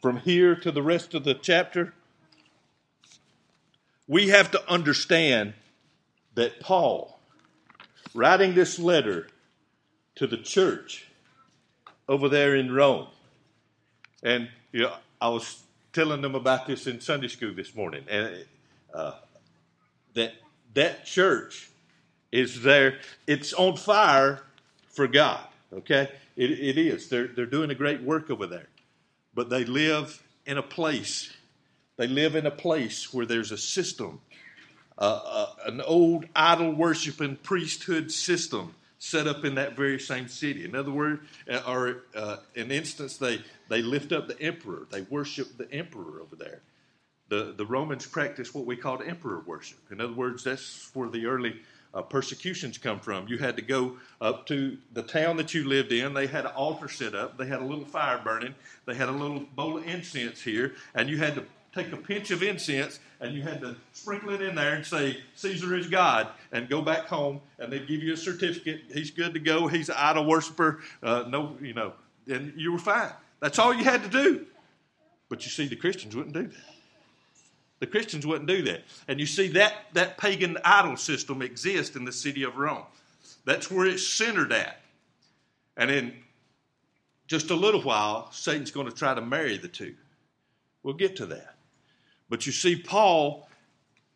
from 0.00 0.18
here 0.18 0.54
to 0.54 0.70
the 0.70 0.82
rest 0.82 1.14
of 1.14 1.24
the 1.24 1.34
chapter. 1.34 1.92
We 4.06 4.28
have 4.28 4.50
to 4.52 4.70
understand 4.70 5.54
that 6.34 6.60
Paul, 6.60 7.18
writing 8.14 8.54
this 8.54 8.78
letter 8.78 9.28
to 10.14 10.26
the 10.26 10.36
church 10.36 11.06
over 12.08 12.28
there 12.28 12.56
in 12.56 12.72
Rome, 12.72 13.08
and 14.22 14.48
you 14.72 14.82
know, 14.82 14.94
I 15.20 15.28
was 15.28 15.62
telling 15.92 16.22
them 16.22 16.34
about 16.34 16.66
this 16.66 16.86
in 16.86 17.00
Sunday 17.00 17.28
school 17.28 17.52
this 17.54 17.74
morning, 17.74 18.04
and 18.08 18.44
uh, 18.94 19.14
that 20.14 20.32
that 20.74 21.04
church 21.04 21.70
is 22.30 22.62
there. 22.62 22.98
It's 23.26 23.52
on 23.52 23.76
fire 23.76 24.42
for 24.88 25.06
God. 25.06 25.40
Okay, 25.72 26.08
it, 26.36 26.50
it 26.50 26.78
is. 26.78 27.08
They're 27.08 27.26
they're 27.26 27.46
doing 27.46 27.70
a 27.70 27.74
great 27.74 28.02
work 28.02 28.30
over 28.30 28.46
there, 28.46 28.68
but 29.34 29.50
they 29.50 29.64
live 29.64 30.22
in 30.46 30.56
a 30.56 30.62
place. 30.62 31.30
They 31.96 32.06
live 32.06 32.36
in 32.36 32.46
a 32.46 32.50
place 32.50 33.12
where 33.12 33.26
there's 33.26 33.52
a 33.52 33.58
system, 33.58 34.20
uh, 34.96 35.20
uh, 35.24 35.46
an 35.66 35.80
old 35.82 36.24
idol 36.34 36.72
worshiping 36.72 37.36
priesthood 37.36 38.10
system 38.10 38.74
set 38.98 39.26
up 39.26 39.44
in 39.44 39.56
that 39.56 39.76
very 39.76 40.00
same 40.00 40.28
city. 40.28 40.64
In 40.64 40.74
other 40.74 40.90
words, 40.90 41.22
uh, 41.50 41.60
or 41.66 42.04
uh, 42.14 42.36
in 42.54 42.70
instance, 42.70 43.18
they 43.18 43.40
they 43.68 43.82
lift 43.82 44.12
up 44.12 44.26
the 44.26 44.40
emperor. 44.40 44.86
They 44.90 45.02
worship 45.02 45.58
the 45.58 45.70
emperor 45.70 46.22
over 46.22 46.36
there. 46.36 46.60
The, 47.28 47.52
the 47.54 47.66
Romans 47.66 48.06
practiced 48.06 48.54
what 48.54 48.64
we 48.64 48.74
called 48.76 49.02
emperor 49.02 49.42
worship. 49.46 49.78
In 49.90 50.00
other 50.00 50.14
words, 50.14 50.44
that's 50.44 50.90
where 50.94 51.10
the 51.10 51.26
early 51.26 51.60
uh, 51.94 52.02
persecutions 52.02 52.78
come 52.78 53.00
from. 53.00 53.28
You 53.28 53.38
had 53.38 53.56
to 53.56 53.62
go 53.62 53.96
up 54.20 54.46
to 54.46 54.78
the 54.92 55.02
town 55.02 55.36
that 55.38 55.54
you 55.54 55.68
lived 55.68 55.92
in. 55.92 56.14
They 56.14 56.26
had 56.26 56.44
an 56.44 56.52
altar 56.52 56.88
set 56.88 57.14
up. 57.14 57.38
They 57.38 57.46
had 57.46 57.60
a 57.60 57.64
little 57.64 57.84
fire 57.84 58.20
burning. 58.22 58.54
They 58.86 58.94
had 58.94 59.08
a 59.08 59.12
little 59.12 59.40
bowl 59.54 59.78
of 59.78 59.86
incense 59.86 60.42
here, 60.42 60.74
and 60.94 61.08
you 61.08 61.18
had 61.18 61.34
to 61.34 61.44
take 61.74 61.92
a 61.92 61.96
pinch 61.96 62.30
of 62.30 62.42
incense 62.42 62.98
and 63.20 63.34
you 63.34 63.42
had 63.42 63.60
to 63.60 63.76
sprinkle 63.92 64.30
it 64.30 64.40
in 64.40 64.54
there 64.54 64.74
and 64.74 64.84
say, 64.84 65.18
Caesar 65.34 65.76
is 65.76 65.88
God, 65.88 66.28
and 66.52 66.68
go 66.68 66.80
back 66.80 67.06
home, 67.06 67.40
and 67.58 67.72
they'd 67.72 67.86
give 67.86 68.02
you 68.02 68.12
a 68.12 68.16
certificate. 68.16 68.82
He's 68.92 69.10
good 69.10 69.34
to 69.34 69.40
go. 69.40 69.66
He's 69.66 69.88
an 69.88 69.96
idol 69.98 70.24
worshiper. 70.26 70.80
Uh, 71.02 71.24
no, 71.28 71.56
you 71.60 71.74
know, 71.74 71.92
and 72.28 72.52
you 72.56 72.72
were 72.72 72.78
fine. 72.78 73.10
That's 73.40 73.58
all 73.58 73.74
you 73.74 73.84
had 73.84 74.02
to 74.04 74.08
do. 74.08 74.46
But 75.28 75.44
you 75.44 75.50
see, 75.50 75.66
the 75.66 75.76
Christians 75.76 76.14
wouldn't 76.14 76.34
do 76.34 76.44
that. 76.44 76.77
The 77.80 77.86
Christians 77.86 78.26
wouldn't 78.26 78.48
do 78.48 78.62
that. 78.62 78.82
And 79.06 79.20
you 79.20 79.26
see, 79.26 79.48
that, 79.48 79.74
that 79.92 80.18
pagan 80.18 80.58
idol 80.64 80.96
system 80.96 81.42
exists 81.42 81.96
in 81.96 82.04
the 82.04 82.12
city 82.12 82.42
of 82.42 82.56
Rome. 82.56 82.84
That's 83.44 83.70
where 83.70 83.86
it's 83.86 84.06
centered 84.06 84.52
at. 84.52 84.80
And 85.76 85.90
in 85.90 86.14
just 87.28 87.50
a 87.50 87.54
little 87.54 87.82
while, 87.82 88.30
Satan's 88.32 88.70
going 88.70 88.88
to 88.88 88.94
try 88.94 89.14
to 89.14 89.20
marry 89.20 89.58
the 89.58 89.68
two. 89.68 89.94
We'll 90.82 90.94
get 90.94 91.16
to 91.16 91.26
that. 91.26 91.56
But 92.28 92.46
you 92.46 92.52
see, 92.52 92.76
Paul 92.76 93.48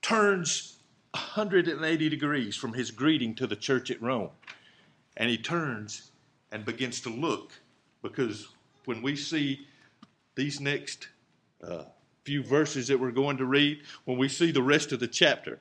turns 0.00 0.76
180 1.12 2.09
degrees 2.09 2.57
from 2.57 2.73
his 2.73 2.90
greeting 2.90 3.35
to 3.37 3.47
the 3.47 3.57
church 3.57 3.90
at 3.90 4.02
Rome. 4.02 4.31
And 5.16 5.31
he 5.31 5.37
turns 5.37 6.11
and 6.50 6.64
begins 6.64 7.00
to 7.02 7.11
look 7.11 7.52
because 8.02 8.49
when 8.87 9.02
we 9.02 9.14
see 9.14 9.66
these 10.35 10.61
next 10.61 11.09
uh, 11.62 11.85
few 12.25 12.43
verses 12.43 12.88
that 12.88 13.00
we're 13.00 13.11
going 13.11 13.37
to 13.38 13.45
read, 13.45 13.81
when 14.05 14.19
we 14.19 14.29
see 14.29 14.50
the 14.50 14.62
rest 14.62 14.93
of 14.93 15.00
the 15.00 15.09
chapter, 15.09 15.59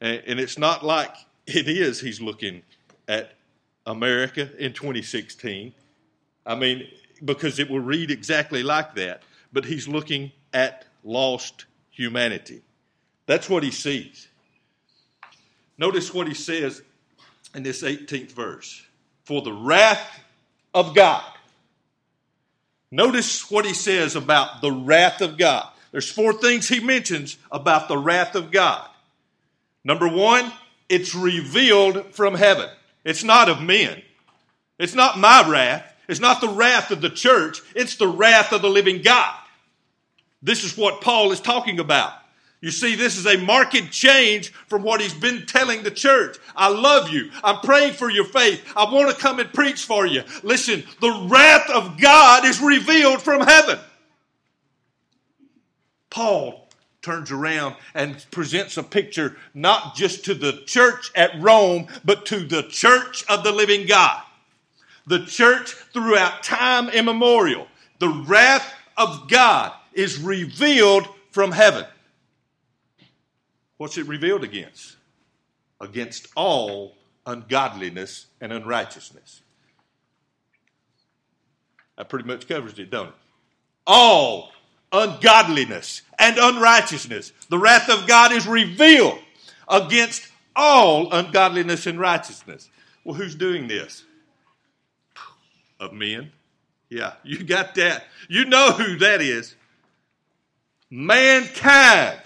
and, 0.00 0.38
it's 0.38 0.58
not 0.58 0.84
like 0.84 1.14
it 1.46 1.68
is 1.68 2.00
he's 2.00 2.20
looking 2.20 2.62
at 3.08 3.32
America 3.86 4.48
in 4.58 4.72
2016. 4.72 5.74
I 6.46 6.54
mean, 6.54 6.86
because 7.24 7.58
it 7.58 7.68
will 7.68 7.80
read 7.80 8.10
exactly 8.10 8.62
like 8.62 8.94
that, 8.94 9.22
but 9.52 9.64
he's 9.64 9.88
looking 9.88 10.30
at 10.52 10.84
lost 11.02 11.64
humanity. 11.90 12.62
That's 13.26 13.50
what 13.50 13.62
he 13.62 13.70
sees. 13.70 14.28
Notice 15.78 16.14
what 16.14 16.28
he 16.28 16.34
says 16.34 16.82
in 17.54 17.62
this 17.62 17.82
18th 17.82 18.32
verse 18.32 18.84
For 19.24 19.42
the 19.42 19.52
wrath 19.52 20.20
of 20.74 20.94
God 20.94 21.24
Notice 22.90 23.50
what 23.50 23.66
he 23.66 23.74
says 23.74 24.16
about 24.16 24.62
the 24.62 24.72
wrath 24.72 25.20
of 25.20 25.36
God. 25.36 25.68
There's 25.92 26.10
four 26.10 26.32
things 26.32 26.68
he 26.68 26.80
mentions 26.80 27.36
about 27.50 27.88
the 27.88 27.98
wrath 27.98 28.34
of 28.34 28.50
God. 28.50 28.88
Number 29.84 30.08
one, 30.08 30.52
it's 30.88 31.14
revealed 31.14 32.14
from 32.14 32.34
heaven. 32.34 32.68
It's 33.04 33.24
not 33.24 33.48
of 33.48 33.62
men. 33.62 34.02
It's 34.78 34.94
not 34.94 35.18
my 35.18 35.48
wrath. 35.48 35.84
It's 36.08 36.20
not 36.20 36.40
the 36.40 36.48
wrath 36.48 36.90
of 36.90 37.00
the 37.00 37.10
church. 37.10 37.60
It's 37.74 37.96
the 37.96 38.08
wrath 38.08 38.52
of 38.52 38.62
the 38.62 38.70
living 38.70 39.02
God. 39.02 39.34
This 40.42 40.64
is 40.64 40.76
what 40.76 41.00
Paul 41.00 41.32
is 41.32 41.40
talking 41.40 41.80
about. 41.80 42.12
You 42.60 42.72
see, 42.72 42.96
this 42.96 43.16
is 43.16 43.26
a 43.26 43.38
marked 43.38 43.90
change 43.92 44.52
from 44.66 44.82
what 44.82 45.00
he's 45.00 45.14
been 45.14 45.46
telling 45.46 45.82
the 45.84 45.92
church. 45.92 46.38
I 46.56 46.68
love 46.68 47.10
you. 47.10 47.30
I'm 47.44 47.60
praying 47.60 47.92
for 47.92 48.10
your 48.10 48.24
faith. 48.24 48.64
I 48.76 48.92
want 48.92 49.14
to 49.14 49.20
come 49.20 49.38
and 49.38 49.52
preach 49.52 49.84
for 49.84 50.06
you. 50.06 50.24
Listen, 50.42 50.82
the 51.00 51.28
wrath 51.30 51.70
of 51.70 52.00
God 52.00 52.44
is 52.44 52.60
revealed 52.60 53.22
from 53.22 53.42
heaven. 53.42 53.78
Paul 56.10 56.68
turns 57.00 57.30
around 57.30 57.76
and 57.94 58.26
presents 58.32 58.76
a 58.76 58.82
picture 58.82 59.36
not 59.54 59.94
just 59.94 60.24
to 60.24 60.34
the 60.34 60.62
church 60.66 61.12
at 61.14 61.40
Rome, 61.40 61.86
but 62.04 62.26
to 62.26 62.40
the 62.40 62.64
church 62.64 63.24
of 63.28 63.44
the 63.44 63.52
living 63.52 63.86
God. 63.86 64.20
The 65.06 65.24
church 65.26 65.74
throughout 65.92 66.42
time 66.42 66.88
immemorial. 66.88 67.68
The 68.00 68.08
wrath 68.08 68.74
of 68.96 69.28
God 69.28 69.72
is 69.92 70.18
revealed 70.18 71.08
from 71.30 71.52
heaven. 71.52 71.84
What's 73.78 73.96
it 73.96 74.06
revealed 74.06 74.44
against? 74.44 74.96
Against 75.80 76.28
all 76.36 76.96
ungodliness 77.24 78.26
and 78.40 78.52
unrighteousness. 78.52 79.42
That 81.96 82.08
pretty 82.08 82.26
much 82.26 82.46
covers 82.48 82.78
it, 82.78 82.90
don't 82.90 83.08
it? 83.08 83.14
All 83.86 84.52
ungodliness 84.92 86.02
and 86.18 86.36
unrighteousness. 86.38 87.32
The 87.48 87.58
wrath 87.58 87.88
of 87.88 88.06
God 88.06 88.32
is 88.32 88.46
revealed 88.46 89.18
against 89.68 90.28
all 90.56 91.12
ungodliness 91.12 91.86
and 91.86 91.98
righteousness. 92.00 92.68
Well, 93.04 93.14
who's 93.14 93.34
doing 93.34 93.68
this? 93.68 94.04
Of 95.80 95.92
men. 95.92 96.32
Yeah, 96.90 97.12
you 97.22 97.44
got 97.44 97.74
that. 97.76 98.04
You 98.28 98.44
know 98.44 98.72
who 98.72 98.96
that 98.98 99.20
is. 99.20 99.54
Mankind 100.90 102.20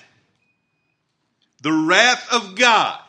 the 1.62 1.72
wrath 1.72 2.26
of 2.32 2.56
God 2.56 3.00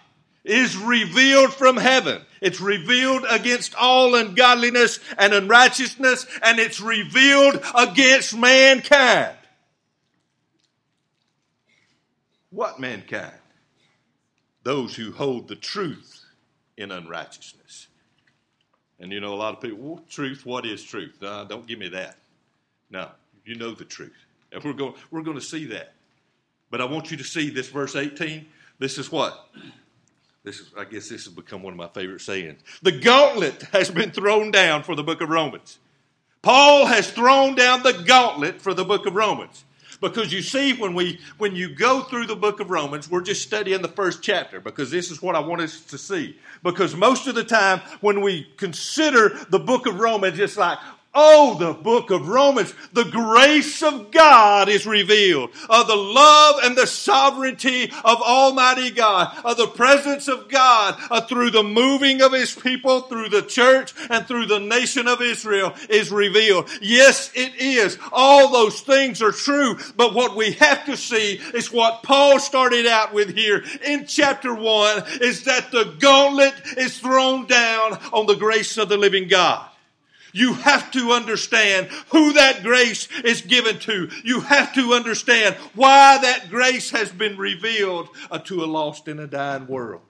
is 0.44 0.78
revealed 0.78 1.54
from 1.54 1.78
heaven. 1.78 2.22
It's 2.42 2.60
revealed 2.60 3.26
against 3.30 3.74
all 3.76 4.16
ungodliness 4.16 5.00
and 5.18 5.34
unrighteousness, 5.34 6.26
and 6.44 6.60
it's 6.60 6.82
revealed 6.82 7.64
against 7.76 8.38
mankind. 8.38 9.38
What 12.50 12.80
mankind? 12.80 13.34
Those 14.64 14.96
who 14.96 15.12
hold 15.12 15.48
the 15.48 15.56
truth 15.56 16.24
in 16.78 16.92
unrighteousness. 16.92 17.88
And 19.00 19.12
you 19.12 19.20
know, 19.20 19.34
a 19.34 19.36
lot 19.36 19.56
of 19.56 19.62
people, 19.62 20.02
truth, 20.10 20.46
what 20.46 20.66
is 20.66 20.84
truth? 20.84 21.18
No, 21.22 21.46
don't 21.46 21.66
give 21.66 21.80
me 21.80 21.90
that. 21.90 22.18
No, 22.90 23.10
you 23.46 23.56
know 23.56 23.72
the 23.72 23.86
truth. 23.86 24.14
And 24.52 24.64
we're 24.64 24.74
going, 24.74 24.94
we're 25.10 25.24
going 25.24 25.38
to 25.38 25.44
see 25.44 25.66
that. 25.68 25.93
But 26.74 26.82
I 26.82 26.86
want 26.86 27.12
you 27.12 27.18
to 27.18 27.24
see 27.24 27.52
this 27.52 27.70
verse 27.70 27.96
18. 27.96 28.48
This 28.80 28.98
is 28.98 29.12
what? 29.12 29.48
This 30.44 30.60
is, 30.60 30.72
I 30.76 30.86
guess 30.86 31.08
this 31.08 31.26
has 31.26 31.28
become 31.28 31.62
one 31.62 31.72
of 31.72 31.78
my 31.78 31.88
favorite 31.90 32.22
sayings. 32.22 32.64
The 32.82 32.92
gauntlet 32.92 33.62
has 33.74 33.92
been 33.92 34.10
thrown 34.10 34.50
down 34.50 34.82
for 34.82 34.96
the 34.96 35.04
book 35.04 35.22
of 35.22 35.30
Romans. 35.30 35.78
Paul 36.42 36.88
has 36.88 37.12
thrown 37.12 37.54
down 37.54 37.84
the 37.84 38.04
gauntlet 38.08 38.60
for 38.60 38.74
the 38.74 38.84
book 38.84 39.06
of 39.06 39.14
Romans. 39.14 39.66
Because 40.02 40.34
you 40.34 40.42
see, 40.42 40.74
when 40.74 40.96
we 40.96 41.20
when 41.38 41.56
you 41.56 41.76
go 41.76 42.02
through 42.02 42.26
the 42.26 42.36
book 42.36 42.60
of 42.60 42.72
Romans, 42.72 43.08
we're 43.08 43.22
just 43.22 43.44
studying 43.44 43.84
the 43.84 43.88
first 43.88 44.24
chapter 44.24 44.60
because 44.60 44.90
this 44.90 45.12
is 45.12 45.22
what 45.22 45.36
I 45.36 45.42
want 45.42 45.62
us 45.62 45.80
to 45.82 46.00
see. 46.00 46.36
Because 46.64 46.96
most 46.96 47.28
of 47.28 47.36
the 47.36 47.44
time, 47.44 47.82
when 48.02 48.22
we 48.22 48.52
consider 48.58 49.30
the 49.52 49.60
book 49.60 49.86
of 49.86 50.00
Romans, 50.00 50.40
it's 50.40 50.58
like, 50.58 50.80
Oh, 51.16 51.56
the 51.60 51.74
book 51.74 52.10
of 52.10 52.28
Romans, 52.28 52.74
the 52.92 53.04
grace 53.04 53.84
of 53.84 54.10
God 54.10 54.68
is 54.68 54.88
revealed, 54.88 55.52
of 55.70 55.86
the 55.86 55.96
love 55.96 56.56
and 56.64 56.76
the 56.76 56.88
sovereignty 56.88 57.92
of 58.04 58.20
Almighty 58.20 58.90
God, 58.90 59.38
of 59.46 59.58
the 59.58 59.68
presence 59.68 60.28
of 60.28 60.50
God 60.50 60.96
uh, 61.12 61.22
through 61.22 61.52
the 61.52 61.62
moving 61.62 62.24
of 62.24 62.34
His 62.34 62.56
people, 62.56 63.02
through 63.02 63.30
the 63.30 63.44
church, 63.44 63.94
and 64.10 64.26
through 64.26 64.48
the 64.48 64.60
nation 64.60 65.08
of 65.08 65.22
Israel 65.22 65.76
is 65.88 66.12
revealed. 66.12 66.68
Yes, 66.82 67.32
it 67.36 67.56
is. 67.62 68.00
All 68.12 68.52
those 68.52 68.82
things 68.82 69.22
are 69.22 69.32
true, 69.32 69.78
but 69.96 70.16
what 70.16 70.36
we 70.36 70.54
have 70.54 70.84
to 70.86 70.98
see 70.98 71.40
is 71.54 71.72
what 71.72 72.02
Paul 72.02 72.40
started 72.40 72.88
out 72.88 73.14
with 73.14 73.36
here 73.36 73.64
in 73.86 74.08
chapter 74.08 74.56
one, 74.56 75.04
is 75.22 75.44
that 75.44 75.72
the 75.72 75.96
gauntlet 76.00 76.56
is 76.76 76.98
thrown 76.98 77.46
down 77.46 78.00
on 78.12 78.26
the 78.26 78.36
grace 78.36 78.80
of 78.80 78.90
the 78.90 78.98
living 78.98 79.28
God. 79.28 79.70
You 80.34 80.54
have 80.56 80.92
to 80.92 81.12
understand 81.12 81.88
who 82.10 82.34
that 82.34 82.64
grace 82.64 83.08
is 83.24 83.42
given 83.42 83.80
to. 83.82 84.10
You 84.24 84.42
have 84.42 84.74
to 84.74 84.94
understand 84.94 85.56
why 85.76 86.18
that 86.18 86.50
grace 86.50 86.90
has 86.90 87.12
been 87.12 87.38
revealed 87.38 88.10
to 88.46 88.64
a 88.64 88.66
lost 88.66 89.08
and 89.08 89.20
a 89.20 89.28
dying 89.28 89.68
world. 89.68 90.02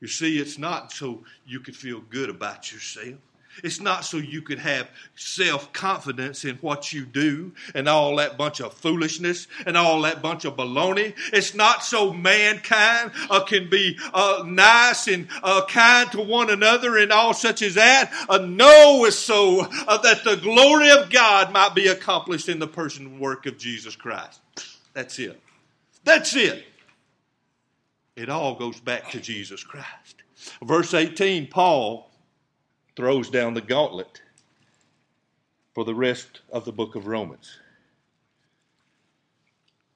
You 0.00 0.08
see, 0.08 0.38
it's 0.38 0.58
not 0.58 0.90
so 0.90 1.24
you 1.46 1.60
could 1.60 1.76
feel 1.76 2.00
good 2.00 2.30
about 2.30 2.72
yourself. 2.72 3.18
It's 3.64 3.80
not 3.80 4.04
so 4.04 4.18
you 4.18 4.42
could 4.42 4.58
have 4.58 4.90
self 5.14 5.72
confidence 5.72 6.44
in 6.44 6.56
what 6.56 6.92
you 6.92 7.04
do 7.04 7.52
and 7.74 7.88
all 7.88 8.16
that 8.16 8.36
bunch 8.36 8.60
of 8.60 8.74
foolishness 8.74 9.46
and 9.66 9.76
all 9.76 10.02
that 10.02 10.22
bunch 10.22 10.44
of 10.44 10.56
baloney. 10.56 11.14
It's 11.32 11.54
not 11.54 11.82
so 11.82 12.12
mankind 12.12 13.12
uh, 13.30 13.44
can 13.44 13.70
be 13.70 13.98
uh, 14.12 14.44
nice 14.46 15.08
and 15.08 15.28
uh, 15.42 15.64
kind 15.66 16.10
to 16.12 16.22
one 16.22 16.50
another 16.50 16.98
and 16.98 17.12
all 17.12 17.34
such 17.34 17.62
as 17.62 17.74
that. 17.74 18.12
Uh, 18.28 18.38
no, 18.38 19.04
it's 19.04 19.16
so 19.16 19.60
uh, 19.60 19.98
that 19.98 20.24
the 20.24 20.36
glory 20.36 20.90
of 20.90 21.10
God 21.10 21.52
might 21.52 21.74
be 21.74 21.88
accomplished 21.88 22.48
in 22.48 22.58
the 22.58 22.68
person 22.68 23.06
and 23.06 23.20
work 23.20 23.46
of 23.46 23.58
Jesus 23.58 23.96
Christ. 23.96 24.40
That's 24.92 25.18
it. 25.18 25.40
That's 26.04 26.34
it. 26.36 26.64
It 28.16 28.30
all 28.30 28.54
goes 28.54 28.80
back 28.80 29.10
to 29.10 29.20
Jesus 29.20 29.62
Christ. 29.62 30.22
Verse 30.62 30.94
18, 30.94 31.48
Paul 31.48 32.05
throws 32.96 33.30
down 33.30 33.54
the 33.54 33.60
gauntlet 33.60 34.22
for 35.74 35.84
the 35.84 35.94
rest 35.94 36.40
of 36.50 36.64
the 36.64 36.72
book 36.72 36.96
of 36.96 37.06
Romans. 37.06 37.58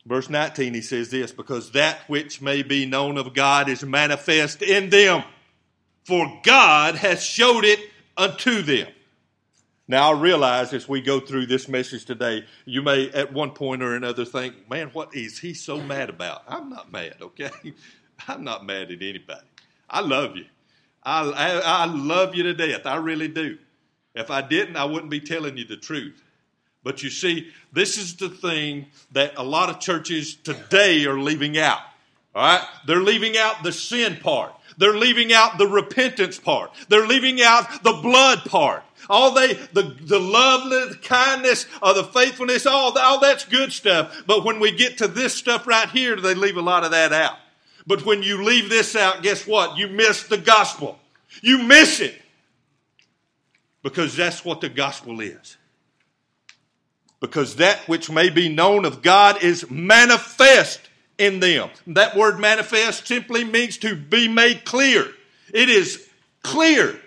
Verse 0.06 0.30
19, 0.30 0.74
he 0.74 0.80
says 0.80 1.10
this 1.10 1.32
because 1.32 1.72
that 1.72 2.00
which 2.06 2.40
may 2.40 2.62
be 2.62 2.86
known 2.86 3.18
of 3.18 3.34
God 3.34 3.68
is 3.68 3.82
manifest 3.82 4.62
in 4.62 4.90
them, 4.90 5.24
for 6.04 6.40
God 6.42 6.96
has 6.96 7.22
showed 7.22 7.64
it 7.64 7.80
unto 8.16 8.62
them. 8.62 8.88
Now, 9.88 10.12
I 10.12 10.20
realize 10.20 10.72
as 10.72 10.88
we 10.88 11.00
go 11.00 11.18
through 11.18 11.46
this 11.46 11.68
message 11.68 12.04
today, 12.04 12.44
you 12.64 12.80
may 12.80 13.10
at 13.10 13.32
one 13.32 13.50
point 13.50 13.82
or 13.82 13.96
another 13.96 14.24
think, 14.24 14.70
man, 14.70 14.88
what 14.92 15.16
is 15.16 15.38
he 15.38 15.52
so 15.52 15.80
mad 15.80 16.08
about? 16.08 16.44
I'm 16.46 16.70
not 16.70 16.92
mad, 16.92 17.16
okay? 17.20 17.50
I'm 18.28 18.44
not 18.44 18.64
mad 18.64 18.92
at 18.92 19.02
anybody. 19.02 19.46
I 19.88 20.00
love 20.00 20.36
you. 20.36 20.44
I, 21.02 21.28
I, 21.30 21.60
I 21.60 21.84
love 21.86 22.34
you 22.34 22.42
to 22.44 22.54
death. 22.54 22.86
I 22.86 22.96
really 22.96 23.28
do. 23.28 23.58
If 24.14 24.30
I 24.30 24.42
didn't, 24.42 24.76
I 24.76 24.84
wouldn't 24.84 25.10
be 25.10 25.20
telling 25.20 25.56
you 25.56 25.64
the 25.64 25.76
truth. 25.76 26.22
But 26.82 27.02
you 27.02 27.10
see, 27.10 27.48
this 27.72 27.98
is 27.98 28.16
the 28.16 28.28
thing 28.28 28.86
that 29.12 29.34
a 29.36 29.42
lot 29.42 29.68
of 29.68 29.80
churches 29.80 30.34
today 30.34 31.04
are 31.04 31.18
leaving 31.18 31.58
out. 31.58 31.80
All 32.34 32.42
right? 32.42 32.64
They're 32.86 33.02
leaving 33.02 33.36
out 33.36 33.62
the 33.62 33.72
sin 33.72 34.16
part. 34.16 34.54
They're 34.78 34.96
leaving 34.96 35.32
out 35.32 35.58
the 35.58 35.66
repentance 35.66 36.38
part. 36.38 36.70
They're 36.88 37.06
leaving 37.06 37.42
out 37.42 37.82
the 37.82 37.92
blood 37.92 38.44
part. 38.46 38.82
All 39.08 39.32
they, 39.32 39.54
the, 39.54 39.94
the 40.00 40.18
love, 40.18 40.70
the 40.70 40.96
kindness, 41.02 41.66
or 41.82 41.94
the 41.94 42.04
faithfulness, 42.04 42.66
all, 42.66 42.96
all 42.98 43.20
that's 43.20 43.44
good 43.44 43.72
stuff. 43.72 44.22
But 44.26 44.44
when 44.44 44.60
we 44.60 44.72
get 44.72 44.98
to 44.98 45.08
this 45.08 45.34
stuff 45.34 45.66
right 45.66 45.88
here, 45.90 46.16
they 46.16 46.34
leave 46.34 46.56
a 46.56 46.62
lot 46.62 46.84
of 46.84 46.92
that 46.92 47.12
out. 47.12 47.36
But 47.86 48.04
when 48.04 48.22
you 48.22 48.42
leave 48.42 48.68
this 48.68 48.94
out, 48.94 49.22
guess 49.22 49.46
what? 49.46 49.76
You 49.76 49.88
miss 49.88 50.24
the 50.24 50.38
gospel. 50.38 50.98
You 51.42 51.58
miss 51.62 52.00
it. 52.00 52.20
Because 53.82 54.16
that's 54.16 54.44
what 54.44 54.60
the 54.60 54.68
gospel 54.68 55.20
is. 55.20 55.56
Because 57.20 57.56
that 57.56 57.78
which 57.88 58.10
may 58.10 58.30
be 58.30 58.48
known 58.48 58.84
of 58.84 59.02
God 59.02 59.42
is 59.42 59.70
manifest 59.70 60.80
in 61.18 61.40
them. 61.40 61.70
That 61.86 62.16
word 62.16 62.38
manifest 62.38 63.06
simply 63.06 63.44
means 63.44 63.76
to 63.78 63.94
be 63.94 64.28
made 64.28 64.64
clear. 64.64 65.06
It 65.52 65.68
is 65.68 66.08
clear 66.42 66.98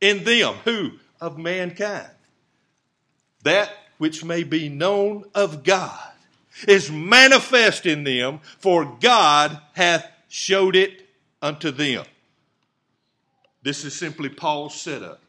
in 0.00 0.24
them. 0.24 0.54
Who? 0.64 0.92
Of 1.20 1.38
mankind. 1.38 2.10
That 3.44 3.70
which 3.98 4.24
may 4.24 4.42
be 4.42 4.68
known 4.68 5.24
of 5.34 5.62
God 5.62 6.12
is 6.66 6.90
manifest 6.90 7.86
in 7.86 8.04
them, 8.04 8.40
for 8.58 8.96
God 9.00 9.60
hath 9.74 10.10
showed 10.28 10.76
it 10.76 11.06
unto 11.42 11.70
them. 11.70 12.04
This 13.62 13.84
is 13.84 13.94
simply 13.94 14.28
Paul's 14.28 14.80
setup 14.80 15.20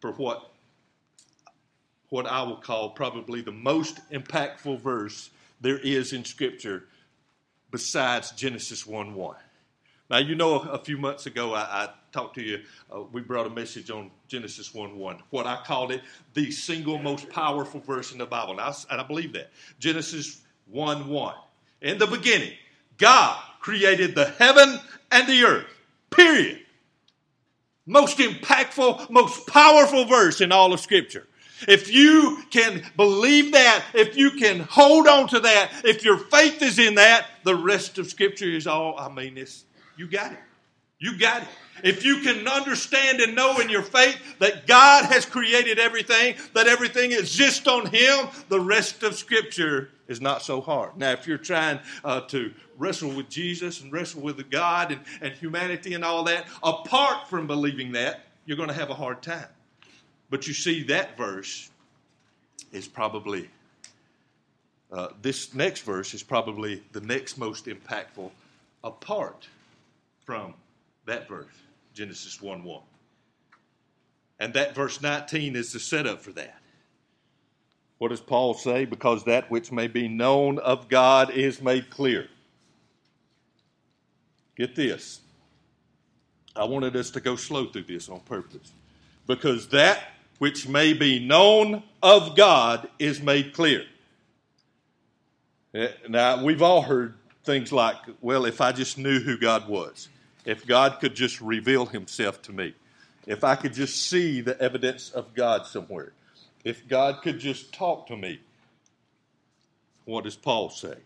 for 0.00 0.12
what, 0.12 0.50
what 2.08 2.26
I 2.26 2.42
will 2.42 2.56
call 2.56 2.90
probably 2.90 3.40
the 3.40 3.52
most 3.52 4.00
impactful 4.10 4.80
verse 4.80 5.30
there 5.60 5.78
is 5.78 6.12
in 6.12 6.24
Scripture 6.24 6.84
besides 7.70 8.32
Genesis 8.32 8.86
1 8.86 9.14
1. 9.14 9.36
Now, 10.10 10.18
you 10.18 10.34
know, 10.34 10.60
a 10.60 10.78
few 10.78 10.98
months 10.98 11.26
ago, 11.26 11.54
I, 11.54 11.60
I 11.60 11.88
talked 12.14 12.36
to 12.36 12.42
you, 12.42 12.60
uh, 12.94 13.02
we 13.12 13.20
brought 13.20 13.46
a 13.46 13.50
message 13.50 13.90
on 13.90 14.10
Genesis 14.28 14.72
1 14.72 14.96
1, 14.96 15.18
what 15.30 15.46
I 15.46 15.62
called 15.64 15.92
it 15.92 16.00
the 16.32 16.50
single 16.50 16.98
most 16.98 17.28
powerful 17.28 17.80
verse 17.80 18.12
in 18.12 18.18
the 18.18 18.26
Bible. 18.26 18.52
And 18.52 18.60
I, 18.60 18.74
and 18.90 19.00
I 19.00 19.04
believe 19.04 19.32
that. 19.34 19.50
Genesis 19.78 20.40
1 20.70 21.08
1. 21.08 21.34
In 21.82 21.98
the 21.98 22.06
beginning, 22.06 22.52
God 22.96 23.38
created 23.60 24.14
the 24.14 24.26
heaven 24.26 24.78
and 25.10 25.28
the 25.28 25.44
earth, 25.44 25.66
period. 26.10 26.60
Most 27.84 28.18
impactful, 28.18 29.10
most 29.10 29.46
powerful 29.46 30.06
verse 30.06 30.40
in 30.40 30.52
all 30.52 30.72
of 30.72 30.80
Scripture. 30.80 31.26
If 31.66 31.92
you 31.92 32.42
can 32.50 32.82
believe 32.96 33.52
that, 33.52 33.84
if 33.92 34.16
you 34.16 34.32
can 34.32 34.60
hold 34.60 35.06
on 35.06 35.28
to 35.28 35.40
that, 35.40 35.70
if 35.84 36.04
your 36.04 36.18
faith 36.18 36.62
is 36.62 36.78
in 36.78 36.94
that, 36.94 37.26
the 37.42 37.54
rest 37.54 37.98
of 37.98 38.06
Scripture 38.06 38.48
is 38.48 38.66
all, 38.66 38.98
I 38.98 39.08
mean, 39.10 39.36
it's 39.36 39.64
you 39.96 40.08
got 40.08 40.32
it. 40.32 40.38
You 41.04 41.18
got 41.18 41.42
it. 41.42 41.48
If 41.82 42.02
you 42.02 42.20
can 42.20 42.48
understand 42.48 43.20
and 43.20 43.34
know 43.34 43.58
in 43.58 43.68
your 43.68 43.82
faith 43.82 44.18
that 44.38 44.66
God 44.66 45.04
has 45.04 45.26
created 45.26 45.78
everything, 45.78 46.34
that 46.54 46.66
everything 46.66 47.12
exists 47.12 47.68
on 47.68 47.84
Him, 47.84 48.28
the 48.48 48.58
rest 48.58 49.02
of 49.02 49.14
Scripture 49.14 49.90
is 50.08 50.22
not 50.22 50.40
so 50.40 50.62
hard. 50.62 50.96
Now, 50.96 51.10
if 51.10 51.26
you're 51.26 51.36
trying 51.36 51.78
uh, 52.06 52.22
to 52.28 52.54
wrestle 52.78 53.10
with 53.10 53.28
Jesus 53.28 53.82
and 53.82 53.92
wrestle 53.92 54.22
with 54.22 54.50
God 54.50 54.92
and, 54.92 55.02
and 55.20 55.34
humanity 55.34 55.92
and 55.92 56.06
all 56.06 56.24
that, 56.24 56.46
apart 56.62 57.28
from 57.28 57.46
believing 57.46 57.92
that, 57.92 58.24
you're 58.46 58.56
going 58.56 58.70
to 58.70 58.74
have 58.74 58.88
a 58.88 58.94
hard 58.94 59.22
time. 59.22 59.48
But 60.30 60.46
you 60.46 60.54
see, 60.54 60.84
that 60.84 61.18
verse 61.18 61.68
is 62.72 62.88
probably, 62.88 63.50
uh, 64.90 65.08
this 65.20 65.52
next 65.52 65.82
verse 65.82 66.14
is 66.14 66.22
probably 66.22 66.82
the 66.92 67.02
next 67.02 67.36
most 67.36 67.66
impactful 67.66 68.30
apart 68.82 69.48
from 70.24 70.54
that 71.06 71.28
verse, 71.28 71.54
Genesis 71.92 72.40
1 72.40 72.64
1. 72.64 72.82
And 74.40 74.54
that 74.54 74.74
verse 74.74 75.00
19 75.00 75.56
is 75.56 75.72
the 75.72 75.80
setup 75.80 76.20
for 76.20 76.32
that. 76.32 76.60
What 77.98 78.08
does 78.08 78.20
Paul 78.20 78.54
say? 78.54 78.84
Because 78.84 79.24
that 79.24 79.50
which 79.50 79.70
may 79.70 79.86
be 79.86 80.08
known 80.08 80.58
of 80.58 80.88
God 80.88 81.30
is 81.30 81.62
made 81.62 81.90
clear. 81.90 82.28
Get 84.56 84.74
this. 84.74 85.20
I 86.56 86.64
wanted 86.64 86.96
us 86.96 87.10
to 87.12 87.20
go 87.20 87.36
slow 87.36 87.66
through 87.66 87.84
this 87.84 88.08
on 88.08 88.20
purpose. 88.20 88.72
Because 89.26 89.68
that 89.68 90.02
which 90.38 90.68
may 90.68 90.92
be 90.92 91.24
known 91.24 91.82
of 92.02 92.36
God 92.36 92.88
is 92.98 93.20
made 93.20 93.54
clear. 93.54 93.84
Eh, 95.72 95.88
now, 96.08 96.44
we've 96.44 96.62
all 96.62 96.82
heard 96.82 97.14
things 97.44 97.72
like, 97.72 97.96
well, 98.20 98.44
if 98.44 98.60
I 98.60 98.72
just 98.72 98.98
knew 98.98 99.20
who 99.20 99.38
God 99.38 99.68
was. 99.68 100.08
If 100.44 100.66
God 100.66 100.98
could 101.00 101.14
just 101.14 101.40
reveal 101.40 101.86
himself 101.86 102.42
to 102.42 102.52
me, 102.52 102.74
if 103.26 103.44
I 103.44 103.54
could 103.56 103.72
just 103.72 104.02
see 104.02 104.40
the 104.40 104.60
evidence 104.60 105.10
of 105.10 105.34
God 105.34 105.66
somewhere, 105.66 106.12
if 106.64 106.86
God 106.88 107.22
could 107.22 107.38
just 107.38 107.72
talk 107.72 108.06
to 108.08 108.16
me, 108.16 108.40
what 110.04 110.24
does 110.24 110.36
Paul 110.36 110.70
say? 110.70 110.96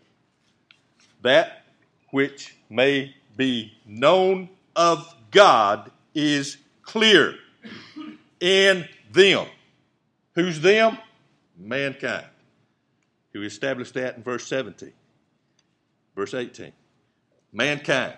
That 1.23 1.65
which 2.11 2.57
may 2.69 3.15
be 3.37 3.73
known 3.87 4.49
of 4.75 5.15
God 5.31 5.91
is 6.15 6.57
clear 6.83 7.35
in 8.41 8.89
them. 9.13 9.47
Who's 10.35 10.61
them? 10.61 10.99
Mankind. 11.57 12.27
Who 13.33 13.43
established 13.43 13.95
that 13.95 14.17
in 14.17 14.23
verse 14.23 14.47
17. 14.47 14.93
Verse 16.17 16.35
18. 16.35 16.73
Mankind. 17.53 18.15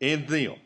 In 0.00 0.26
them. 0.26 0.56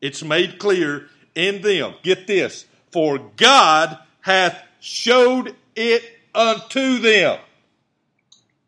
It's 0.00 0.22
made 0.22 0.58
clear 0.58 1.08
in 1.34 1.62
them. 1.62 1.94
Get 2.02 2.26
this. 2.26 2.66
For 2.90 3.18
God 3.36 3.98
hath 4.20 4.62
showed 4.80 5.54
it 5.74 6.02
unto 6.34 6.98
them. 6.98 7.38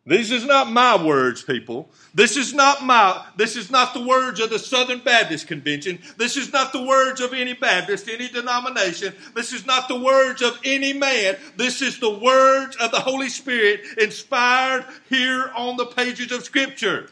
This 0.06 0.30
is 0.30 0.44
not 0.44 0.70
my 0.70 1.02
words, 1.02 1.42
people. 1.42 1.88
This 2.14 2.37
is 2.37 2.52
not 2.52 2.84
my, 2.84 3.24
this 3.37 3.56
is 3.56 3.70
not 3.70 3.94
the 3.94 4.04
words 4.04 4.38
of 4.38 4.50
the 4.50 4.58
Southern 4.58 4.98
Baptist 4.98 5.48
Convention. 5.48 5.98
This 6.18 6.37
is 6.37 6.52
not 6.52 6.72
the 6.72 6.82
words 6.82 7.22
of 7.22 7.32
any 7.32 7.54
Baptist, 7.54 8.08
any 8.10 8.28
denomination. 8.28 9.14
This 9.34 9.54
is 9.54 9.64
not 9.64 9.88
the 9.88 9.98
words 9.98 10.42
of 10.42 10.58
any 10.62 10.92
man. 10.92 11.37
This 11.56 11.80
is 11.80 12.00
the 12.00 12.18
words 12.18 12.76
of 12.76 12.90
the 12.90 13.00
Holy 13.00 13.30
Spirit 13.30 13.80
inspired 13.96 14.84
here 15.08 15.50
on 15.56 15.78
the 15.78 15.87
pages 15.87 16.32
of 16.32 16.44
Scripture. 16.44 17.08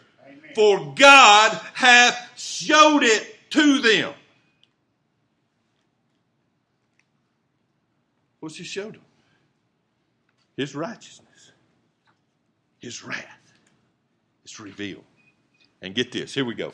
For 0.55 0.95
God 0.95 1.61
hath 1.75 2.31
showed 2.37 3.03
it 3.03 3.51
to 3.51 3.81
them. 3.81 4.15
What's 8.41 8.57
He 8.57 8.65
showed 8.65 8.95
them? 8.95 9.03
His 10.57 10.75
righteousness. 10.75 11.53
His 12.81 13.05
wrath 13.05 13.53
is 14.45 14.59
revealed. 14.59 15.05
And 15.81 15.95
get 15.95 16.12
this, 16.12 16.35
here 16.35 16.45
we 16.45 16.55
go. 16.55 16.73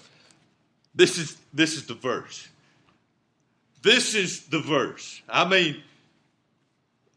This 0.94 1.18
is 1.18 1.36
this 1.52 1.76
is 1.76 1.86
the 1.86 1.94
verse. 1.94 2.48
This 3.82 4.14
is 4.14 4.46
the 4.46 4.60
verse. 4.60 5.22
I 5.28 5.48
mean, 5.48 5.82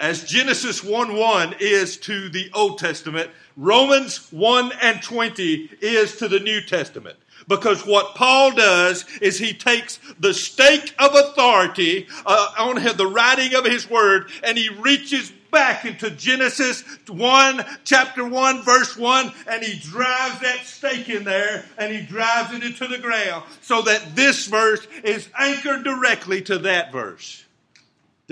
as 0.02 0.24
Genesis 0.24 0.84
1 0.84 1.16
1 1.16 1.56
is 1.60 1.96
to 1.96 2.28
the 2.30 2.50
Old 2.54 2.80
Testament, 2.80 3.30
Romans 3.56 4.28
1 4.32 4.72
and 4.82 5.02
20 5.02 5.70
is 5.80 6.18
to 6.18 6.28
the 6.28 6.40
New 6.40 6.60
Testament. 6.62 7.18
Because 7.48 7.86
what 7.86 8.16
Paul 8.16 8.52
does 8.52 9.06
is 9.22 9.38
he 9.38 9.54
takes 9.54 10.00
the 10.20 10.34
stake 10.34 10.96
of 10.98 11.14
authority 11.14 12.08
uh, 12.26 12.52
on 12.58 12.76
the 12.98 13.08
writing 13.08 13.54
of 13.56 13.66
his 13.66 13.90
word 13.90 14.32
and 14.44 14.58
he 14.58 14.70
reaches 14.70 15.32
back 15.52 15.86
into 15.86 16.10
Genesis 16.10 16.84
1, 17.08 17.64
chapter 17.84 18.26
1, 18.26 18.64
verse 18.64 18.98
1, 18.98 19.32
and 19.48 19.64
he 19.64 19.80
drives 19.80 20.40
that 20.40 20.62
stake 20.64 21.10
in 21.10 21.26
there 21.26 21.66
and 21.78 21.94
he 21.94 22.02
drives 22.02 22.54
it 22.54 22.64
into 22.64 22.88
the 22.88 22.98
ground 22.98 23.44
so 23.62 23.84
that 23.84 24.16
this 24.16 24.48
verse 24.48 24.88
is 25.04 25.30
anchored 25.38 25.84
directly 25.84 26.42
to 26.42 26.58
that 26.60 26.92
verse. 26.92 27.44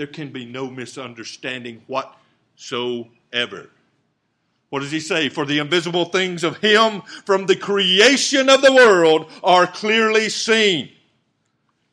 There 0.00 0.06
can 0.06 0.32
be 0.32 0.46
no 0.46 0.70
misunderstanding 0.70 1.82
whatsoever. 1.86 3.68
What 4.70 4.80
does 4.80 4.90
he 4.90 4.98
say? 4.98 5.28
For 5.28 5.44
the 5.44 5.58
invisible 5.58 6.06
things 6.06 6.42
of 6.42 6.56
him 6.56 7.02
from 7.26 7.44
the 7.44 7.54
creation 7.54 8.48
of 8.48 8.62
the 8.62 8.72
world 8.72 9.30
are 9.44 9.66
clearly 9.66 10.30
seen 10.30 10.90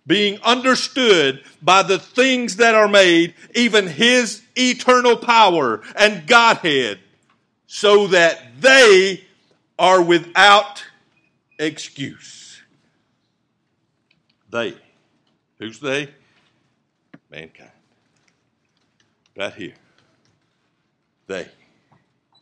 being 0.05 0.39
understood 0.41 1.43
by 1.61 1.83
the 1.83 1.99
things 1.99 2.55
that 2.55 2.75
are 2.75 2.87
made, 2.87 3.33
even 3.53 3.87
his 3.87 4.41
eternal 4.55 5.17
power 5.17 5.81
and 5.97 6.25
Godhead, 6.25 6.99
so 7.65 8.07
that 8.07 8.61
they 8.61 9.25
are 9.77 10.01
without 10.01 10.81
excuse. 11.59 12.61
They. 14.49 14.75
Who's 15.59 15.81
they? 15.81 16.07
Mankind. 17.29 17.71
Right 19.37 19.53
here. 19.53 19.73
They 21.27 21.47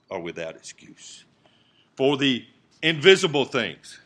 are 0.10 0.20
without 0.20 0.56
excuse. 0.56 1.26
For 1.96 2.16
the 2.16 2.46
invisible 2.82 3.46
things 3.46 4.00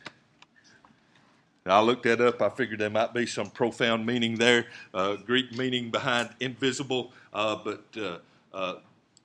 I 1.66 1.80
looked 1.82 2.04
that 2.04 2.20
up. 2.20 2.40
I 2.40 2.48
figured 2.48 2.80
there 2.80 2.90
might 2.90 3.12
be 3.12 3.26
some 3.26 3.50
profound 3.50 4.06
meaning 4.06 4.36
there, 4.36 4.66
uh, 4.94 5.16
Greek 5.16 5.56
meaning 5.56 5.90
behind 5.90 6.30
invisible. 6.40 7.12
Uh, 7.32 7.56
but 7.62 7.84
uh, 7.96 8.18
uh 8.52 8.74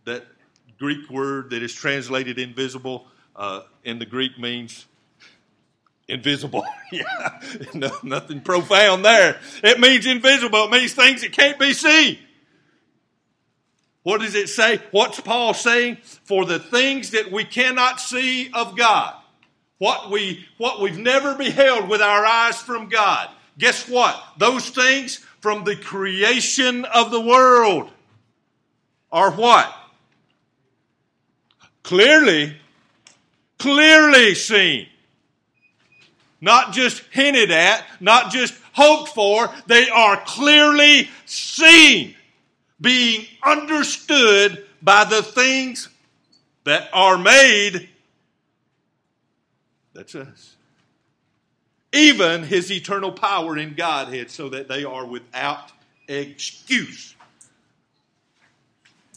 that 0.03 0.25
Greek 0.77 1.09
word 1.09 1.49
that 1.49 1.63
is 1.63 1.73
translated 1.73 2.37
invisible 2.37 3.07
uh, 3.35 3.61
in 3.83 3.97
the 3.97 4.05
Greek 4.05 4.37
means 4.37 4.85
invisible. 6.07 6.63
yeah, 6.91 7.39
no, 7.73 7.89
nothing 8.03 8.41
profound 8.41 9.03
there. 9.03 9.39
It 9.63 9.79
means 9.79 10.05
invisible. 10.05 10.65
It 10.65 10.71
means 10.71 10.93
things 10.93 11.21
that 11.21 11.31
can't 11.31 11.57
be 11.57 11.73
seen. 11.73 12.19
What 14.05 14.21
does 14.21 14.35
it 14.35 14.49
say? 14.49 14.79
What's 14.91 15.19
Paul 15.19 15.53
saying? 15.53 15.97
For 16.23 16.45
the 16.45 16.59
things 16.59 17.11
that 17.11 17.31
we 17.31 17.43
cannot 17.43 17.99
see 17.99 18.49
of 18.53 18.77
God 18.77 19.15
what, 19.77 20.09
we, 20.09 20.45
what 20.57 20.81
we've 20.81 20.97
never 20.97 21.35
beheld 21.35 21.89
with 21.89 22.01
our 22.01 22.25
eyes 22.25 22.61
from 22.61 22.89
God. 22.89 23.29
Guess 23.57 23.89
what? 23.89 24.21
Those 24.37 24.69
things 24.69 25.17
from 25.41 25.63
the 25.63 25.75
creation 25.75 26.85
of 26.85 27.11
the 27.11 27.21
world 27.21 27.89
are 29.11 29.31
what? 29.31 29.73
Clearly, 31.83 32.57
clearly 33.59 34.35
seen. 34.35 34.87
Not 36.41 36.73
just 36.73 37.03
hinted 37.11 37.51
at, 37.51 37.83
not 37.99 38.31
just 38.31 38.53
hoped 38.73 39.13
for, 39.13 39.49
they 39.67 39.89
are 39.89 40.21
clearly 40.25 41.09
seen, 41.25 42.15
being 42.79 43.25
understood 43.43 44.65
by 44.81 45.05
the 45.05 45.23
things 45.23 45.89
that 46.63 46.89
are 46.93 47.17
made 47.17 47.89
that's 49.95 50.13
us. 50.13 50.55
Even 51.93 52.43
his 52.43 52.69
eternal 52.69 53.13
power 53.13 53.57
in 53.57 53.73
Godhead, 53.73 54.29
so 54.29 54.49
that 54.49 54.67
they 54.67 54.83
are 54.83 55.05
without 55.05 55.71
excuse. 56.09 57.14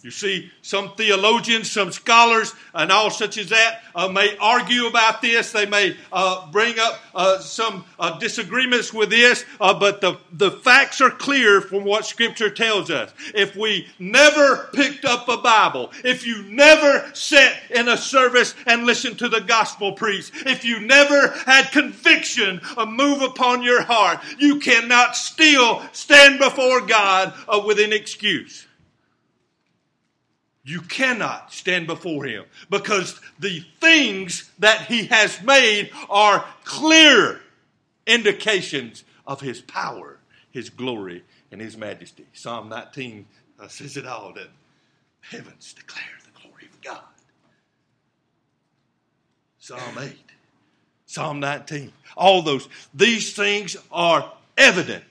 You 0.08 0.12
see, 0.12 0.50
some 0.62 0.94
theologians, 0.94 1.70
some 1.70 1.92
scholars, 1.92 2.54
and 2.72 2.90
all 2.90 3.10
such 3.10 3.36
as 3.36 3.50
that 3.50 3.82
uh, 3.94 4.08
may 4.08 4.38
argue 4.40 4.86
about 4.86 5.20
this. 5.20 5.52
They 5.52 5.66
may 5.66 5.98
uh, 6.10 6.50
bring 6.50 6.78
up 6.78 6.98
uh, 7.14 7.40
some 7.40 7.84
uh, 8.00 8.18
disagreements 8.18 8.90
with 8.90 9.10
this, 9.10 9.44
uh, 9.60 9.78
but 9.78 10.00
the, 10.00 10.16
the 10.32 10.50
facts 10.50 11.02
are 11.02 11.10
clear 11.10 11.60
from 11.60 11.84
what 11.84 12.06
Scripture 12.06 12.48
tells 12.48 12.90
us. 12.90 13.12
If 13.34 13.54
we 13.54 13.86
never 13.98 14.70
picked 14.72 15.04
up 15.04 15.28
a 15.28 15.36
Bible, 15.36 15.92
if 16.02 16.26
you 16.26 16.42
never 16.44 17.10
sat 17.12 17.60
in 17.68 17.88
a 17.88 17.98
service 17.98 18.54
and 18.66 18.86
listened 18.86 19.18
to 19.18 19.28
the 19.28 19.42
gospel 19.42 19.92
preached, 19.92 20.32
if 20.46 20.64
you 20.64 20.80
never 20.80 21.34
had 21.44 21.70
conviction 21.70 22.62
move 22.86 23.20
upon 23.20 23.62
your 23.62 23.82
heart, 23.82 24.20
you 24.38 24.58
cannot 24.58 25.16
still 25.16 25.82
stand 25.92 26.38
before 26.38 26.80
God 26.80 27.34
uh, 27.46 27.62
with 27.66 27.78
an 27.78 27.92
excuse. 27.92 28.67
You 30.68 30.82
cannot 30.82 31.50
stand 31.50 31.86
before 31.86 32.26
him 32.26 32.44
because 32.68 33.18
the 33.38 33.60
things 33.80 34.50
that 34.58 34.82
he 34.82 35.06
has 35.06 35.42
made 35.42 35.90
are 36.10 36.44
clear 36.64 37.40
indications 38.06 39.02
of 39.26 39.40
his 39.40 39.62
power, 39.62 40.18
his 40.50 40.68
glory, 40.68 41.24
and 41.50 41.58
his 41.58 41.78
majesty. 41.78 42.26
Psalm 42.34 42.68
19 42.68 43.24
uh, 43.58 43.68
says 43.68 43.96
it 43.96 44.06
all 44.06 44.34
that 44.34 44.48
heavens 45.22 45.72
declare 45.72 46.04
the 46.26 46.38
glory 46.38 46.66
of 46.70 46.78
God. 46.82 47.00
Psalm 49.58 49.98
8, 49.98 50.12
Psalm 51.06 51.40
19, 51.40 51.94
all 52.14 52.42
those. 52.42 52.68
These 52.92 53.34
things 53.34 53.74
are 53.90 54.30
evident. 54.58 55.04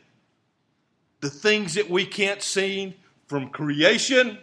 The 1.21 1.31
things 1.31 1.73
that 1.73 1.89
we 1.89 2.05
can't 2.05 2.43
see 2.43 2.95
from 3.25 3.49
creation 3.49 4.37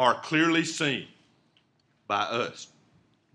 are 0.00 0.14
clearly 0.14 0.64
seen 0.64 1.06
by 2.08 2.22
us, 2.22 2.68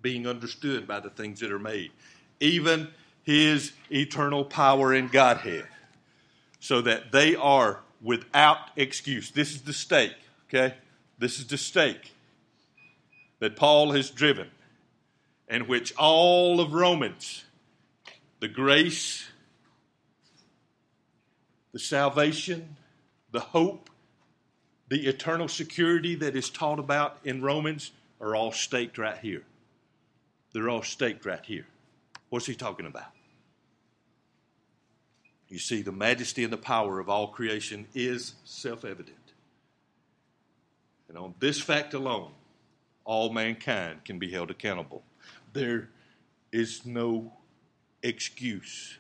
being 0.01 0.25
understood 0.25 0.87
by 0.87 0.99
the 0.99 1.11
things 1.11 1.39
that 1.41 1.51
are 1.51 1.59
made, 1.59 1.91
even 2.39 2.87
his 3.21 3.71
eternal 3.91 4.43
power 4.43 4.91
in 4.91 5.07
Godhead, 5.07 5.67
so 6.59 6.81
that 6.81 7.11
they 7.11 7.35
are 7.35 7.81
without 8.01 8.57
excuse. 8.75 9.29
This 9.29 9.51
is 9.51 9.61
the 9.61 9.73
stake, 9.73 10.15
okay? 10.49 10.73
This 11.19 11.37
is 11.37 11.45
the 11.45 11.57
stake 11.57 12.13
that 13.37 13.55
Paul 13.55 13.91
has 13.91 14.09
driven, 14.09 14.49
in 15.47 15.67
which 15.67 15.93
all 15.97 16.59
of 16.59 16.73
Romans, 16.73 17.43
the 18.39 18.47
grace 18.47 19.27
the 21.75 21.79
salvation, 21.79 22.77
the 23.31 23.41
hope, 23.41 23.89
the 24.87 25.07
eternal 25.07 25.47
security 25.47 26.15
that 26.15 26.35
is 26.35 26.49
taught 26.49 26.79
about 26.79 27.17
in 27.23 27.41
Romans 27.41 27.91
are 28.21 28.35
all 28.35 28.51
staked 28.51 28.97
right 28.97 29.17
here. 29.17 29.43
They're 30.53 30.69
all 30.69 30.83
staked 30.83 31.25
right 31.25 31.43
here. 31.43 31.65
What's 32.29 32.45
he 32.45 32.55
talking 32.55 32.85
about? 32.85 33.11
You 35.47 35.59
see, 35.59 35.81
the 35.81 35.91
majesty 35.91 36.43
and 36.43 36.51
the 36.51 36.57
power 36.57 36.99
of 36.99 37.09
all 37.09 37.27
creation 37.27 37.87
is 37.93 38.33
self 38.43 38.83
evident. 38.83 39.17
And 41.07 41.17
on 41.17 41.35
this 41.39 41.61
fact 41.61 41.93
alone, 41.93 42.31
all 43.03 43.31
mankind 43.31 44.03
can 44.05 44.17
be 44.19 44.31
held 44.31 44.49
accountable. 44.49 45.03
There 45.53 45.89
is 46.51 46.85
no 46.85 47.31
excuse. 48.01 48.97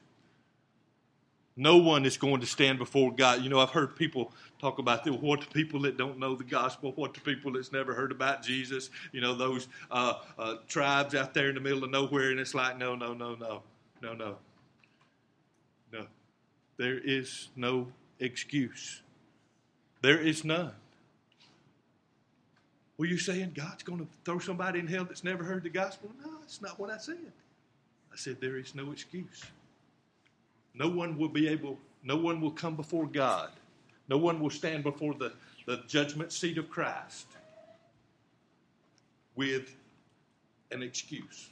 No 1.57 1.77
one 1.77 2.05
is 2.05 2.17
going 2.17 2.41
to 2.41 2.45
stand 2.45 2.79
before 2.79 3.13
God. 3.13 3.41
You 3.41 3.49
know, 3.49 3.59
I've 3.59 3.69
heard 3.69 3.95
people 3.95 4.33
talk 4.59 4.77
about 4.79 5.05
the, 5.05 5.13
what 5.13 5.39
the 5.39 5.47
people 5.47 5.81
that 5.81 5.97
don't 5.97 6.19
know 6.19 6.35
the 6.35 6.43
gospel, 6.43 6.91
what 6.95 7.13
the 7.13 7.21
people 7.21 7.53
that's 7.53 7.71
never 7.71 7.93
heard 7.93 8.11
about 8.11 8.43
Jesus, 8.43 8.89
you 9.13 9.21
know, 9.21 9.33
those 9.35 9.69
uh, 9.89 10.15
uh, 10.37 10.55
tribes 10.67 11.15
out 11.15 11.33
there 11.33 11.47
in 11.47 11.55
the 11.55 11.61
middle 11.61 11.83
of 11.83 11.91
nowhere, 11.91 12.31
and 12.31 12.39
it's 12.39 12.53
like, 12.53 12.77
no, 12.77 12.95
no, 12.95 13.13
no, 13.13 13.35
no, 13.35 13.63
no, 14.01 14.13
no. 14.13 14.37
No. 15.93 16.05
There 16.77 16.99
is 16.99 17.49
no 17.55 17.87
excuse. 18.19 19.01
There 20.01 20.19
is 20.19 20.43
none. 20.43 20.73
Were 22.97 23.05
you 23.05 23.17
saying 23.17 23.53
God's 23.55 23.83
going 23.83 23.99
to 23.99 24.07
throw 24.25 24.39
somebody 24.39 24.79
in 24.79 24.87
hell 24.87 25.05
that's 25.05 25.23
never 25.23 25.43
heard 25.43 25.63
the 25.63 25.69
gospel? 25.69 26.11
No, 26.23 26.31
that's 26.39 26.61
not 26.61 26.79
what 26.79 26.89
I 26.89 26.97
said. 26.97 27.31
I 28.11 28.15
said 28.15 28.37
there 28.39 28.57
is 28.57 28.75
no 28.75 28.91
excuse. 28.91 29.43
No 30.77 30.87
one 30.87 31.17
will 31.17 31.29
be 31.29 31.47
able, 31.47 31.79
no 32.03 32.17
one 32.17 32.41
will 32.41 32.51
come 32.51 32.75
before 32.75 33.07
God. 33.07 33.49
No 34.07 34.17
one 34.17 34.39
will 34.39 34.49
stand 34.49 34.83
before 34.83 35.13
the, 35.13 35.33
the 35.65 35.81
judgment 35.87 36.31
seat 36.31 36.57
of 36.57 36.69
Christ 36.69 37.27
with 39.35 39.75
an 40.71 40.83
excuse. 40.83 41.49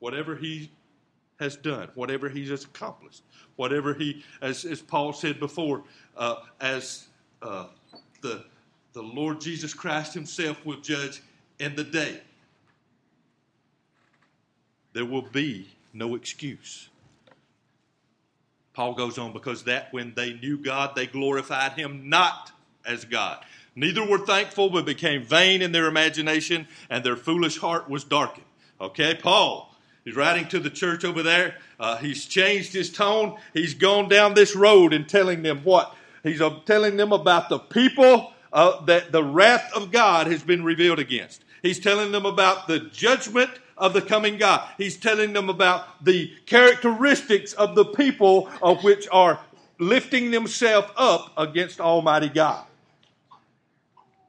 Whatever 0.00 0.34
he 0.34 0.70
has 1.38 1.56
done, 1.56 1.88
whatever 1.94 2.28
he 2.28 2.48
has 2.48 2.64
accomplished, 2.64 3.22
whatever 3.56 3.94
he, 3.94 4.24
as, 4.40 4.64
as 4.64 4.80
Paul 4.80 5.12
said 5.12 5.38
before, 5.38 5.84
uh, 6.16 6.36
as 6.60 7.06
uh, 7.42 7.66
the 8.22 8.44
the 8.96 9.02
Lord 9.02 9.42
Jesus 9.42 9.74
Christ 9.74 10.14
Himself 10.14 10.64
will 10.64 10.80
judge 10.80 11.20
in 11.58 11.76
the 11.76 11.84
day. 11.84 12.18
There 14.94 15.04
will 15.04 15.20
be 15.20 15.68
no 15.96 16.14
excuse. 16.14 16.88
Paul 18.72 18.94
goes 18.94 19.16
on, 19.16 19.32
because 19.32 19.64
that 19.64 19.92
when 19.92 20.12
they 20.14 20.34
knew 20.34 20.58
God, 20.58 20.94
they 20.94 21.06
glorified 21.06 21.72
Him 21.72 22.10
not 22.10 22.52
as 22.84 23.04
God. 23.04 23.42
Neither 23.74 24.06
were 24.06 24.18
thankful, 24.18 24.70
but 24.70 24.84
became 24.86 25.22
vain 25.22 25.62
in 25.62 25.72
their 25.72 25.86
imagination, 25.86 26.68
and 26.90 27.04
their 27.04 27.16
foolish 27.16 27.58
heart 27.58 27.88
was 27.88 28.04
darkened. 28.04 28.46
Okay, 28.80 29.14
Paul. 29.14 29.72
He's 30.04 30.14
writing 30.14 30.46
to 30.48 30.60
the 30.60 30.70
church 30.70 31.04
over 31.04 31.22
there. 31.22 31.56
Uh, 31.80 31.96
he's 31.96 32.26
changed 32.26 32.72
his 32.72 32.92
tone. 32.92 33.38
He's 33.52 33.74
gone 33.74 34.08
down 34.08 34.34
this 34.34 34.54
road 34.54 34.92
and 34.92 35.08
telling 35.08 35.42
them 35.42 35.62
what? 35.64 35.94
He's 36.22 36.40
uh, 36.40 36.60
telling 36.64 36.96
them 36.96 37.12
about 37.12 37.48
the 37.48 37.58
people 37.58 38.32
uh, 38.52 38.84
that 38.84 39.10
the 39.10 39.24
wrath 39.24 39.70
of 39.74 39.90
God 39.90 40.28
has 40.28 40.42
been 40.42 40.64
revealed 40.64 41.00
against. 41.00 41.44
He's 41.60 41.80
telling 41.80 42.12
them 42.12 42.24
about 42.24 42.68
the 42.68 42.78
judgment 42.78 43.50
of 43.76 43.92
the 43.92 44.02
coming 44.02 44.38
God. 44.38 44.68
He's 44.78 44.96
telling 44.96 45.32
them 45.32 45.48
about 45.48 46.04
the 46.04 46.32
characteristics 46.46 47.52
of 47.52 47.74
the 47.74 47.84
people 47.84 48.48
of 48.62 48.82
which 48.84 49.06
are 49.10 49.40
lifting 49.78 50.30
themselves 50.30 50.88
up 50.96 51.32
against 51.36 51.80
Almighty 51.80 52.28
God. 52.28 52.64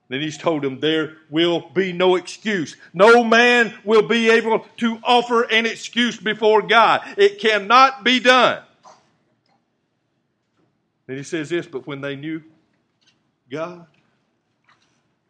Then 0.09 0.21
he's 0.21 0.37
told 0.37 0.63
them 0.63 0.79
there 0.79 1.17
will 1.29 1.69
be 1.73 1.91
no 1.91 2.15
excuse. 2.15 2.77
No 2.93 3.23
man 3.23 3.73
will 3.83 4.07
be 4.07 4.29
able 4.29 4.65
to 4.77 4.99
offer 5.03 5.43
an 5.43 5.65
excuse 5.65 6.17
before 6.17 6.61
God. 6.61 7.01
It 7.17 7.39
cannot 7.39 8.03
be 8.05 8.19
done. 8.19 8.63
Then 11.07 11.17
he 11.17 11.23
says 11.23 11.49
this, 11.49 11.67
but 11.67 11.87
when 11.87 12.01
they 12.01 12.15
knew 12.15 12.41
God, 13.49 13.85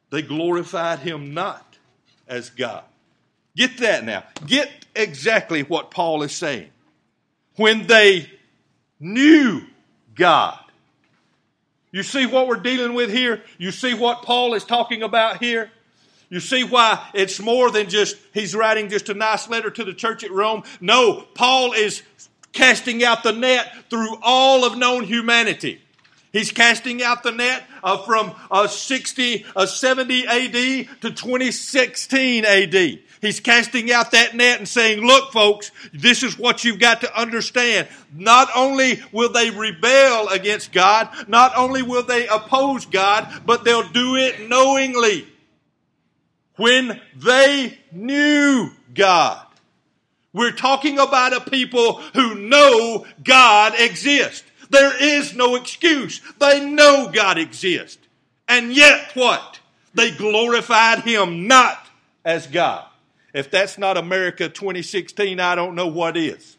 they 0.10 0.22
glorified 0.22 1.00
him 1.00 1.34
not 1.34 1.78
as 2.28 2.50
God. 2.50 2.84
Get 3.58 3.80
that 3.80 4.06
now. 4.06 4.24
Get 4.46 4.70
exactly 4.96 5.64
what 5.64 5.92
Paul 5.92 6.22
is 6.22 6.32
saying. 6.32 6.70
When 7.56 7.88
they 7.88 8.30
knew 9.00 9.64
God. 10.14 10.60
You 11.92 12.04
see 12.04 12.28
what 12.28 12.48
we're 12.48 12.58
dealing 12.58 12.94
with 12.94 13.10
here? 13.10 13.42
You 13.58 13.72
see 13.72 13.96
what 13.96 14.22
Paul 14.22 14.54
is 14.54 14.64
talking 14.64 15.02
about 15.02 15.42
here? 15.42 15.72
You 16.30 16.40
see 16.40 16.64
why 16.64 17.10
it's 17.16 17.40
more 17.40 17.72
than 17.72 17.90
just 17.90 18.18
he's 18.34 18.54
writing 18.54 18.90
just 18.90 19.10
a 19.10 19.14
nice 19.14 19.50
letter 19.50 19.72
to 19.72 19.84
the 19.84 19.94
church 19.94 20.24
at 20.24 20.32
Rome? 20.32 20.64
No, 20.80 21.26
Paul 21.34 21.74
is 21.74 22.04
casting 22.52 23.04
out 23.04 23.24
the 23.24 23.32
net 23.32 23.74
through 23.90 24.18
all 24.22 24.66
of 24.66 24.78
known 24.78 25.04
humanity. 25.04 25.82
He's 26.38 26.52
casting 26.52 27.02
out 27.02 27.24
the 27.24 27.32
net 27.32 27.64
uh, 27.84 27.98
from 27.98 28.32
uh, 28.52 28.68
60, 28.68 29.44
uh, 29.56 29.66
70 29.66 30.28
AD 30.28 30.52
to 31.02 31.12
2016 31.12 32.46
AD. 32.46 33.00
He's 33.22 33.40
casting 33.40 33.92
out 33.92 34.12
that 34.12 34.36
net 34.36 34.60
and 34.60 34.68
saying, 34.68 35.04
look, 35.04 35.32
folks, 35.32 35.72
this 35.94 36.22
is 36.22 36.38
what 36.38 36.64
you've 36.64 36.80
got 36.80 37.02
to 37.02 37.20
understand. 37.20 37.88
Not 38.14 38.50
only 38.56 39.02
will 39.12 39.32
they 39.32 39.50
rebel 39.50 40.30
against 40.30 40.72
God, 40.72 41.10
not 41.28 41.58
only 41.58 41.82
will 41.82 42.04
they 42.04 42.28
oppose 42.28 42.86
God, 42.86 43.42
but 43.44 43.64
they'll 43.64 43.90
do 43.90 44.16
it 44.16 44.48
knowingly. 44.48 45.28
When 46.58 47.02
they 47.16 47.80
knew 47.92 48.70
God. 48.94 49.44
We're 50.34 50.52
talking 50.52 51.00
about 51.00 51.34
a 51.34 51.50
people 51.50 51.94
who 52.14 52.36
know 52.36 53.08
God 53.24 53.74
exists. 53.80 54.44
There 54.70 55.02
is 55.02 55.36
no 55.36 55.56
excuse. 55.56 56.22
They 56.40 56.66
know 56.66 57.10
God 57.14 57.38
exists. 57.38 58.06
And 58.48 58.74
yet 58.74 59.12
what? 59.14 59.60
They 59.94 60.12
glorified 60.12 61.00
Him 61.00 61.48
not 61.48 61.88
as 62.24 62.48
God. 62.48 62.86
If 63.34 63.52
that's 63.52 63.78
not 63.78 63.98
America 63.98 64.50
2016, 64.50 65.40
I 65.40 65.56
don't 65.56 65.76
know 65.76 65.88
what 65.88 66.18
is. 66.18 66.58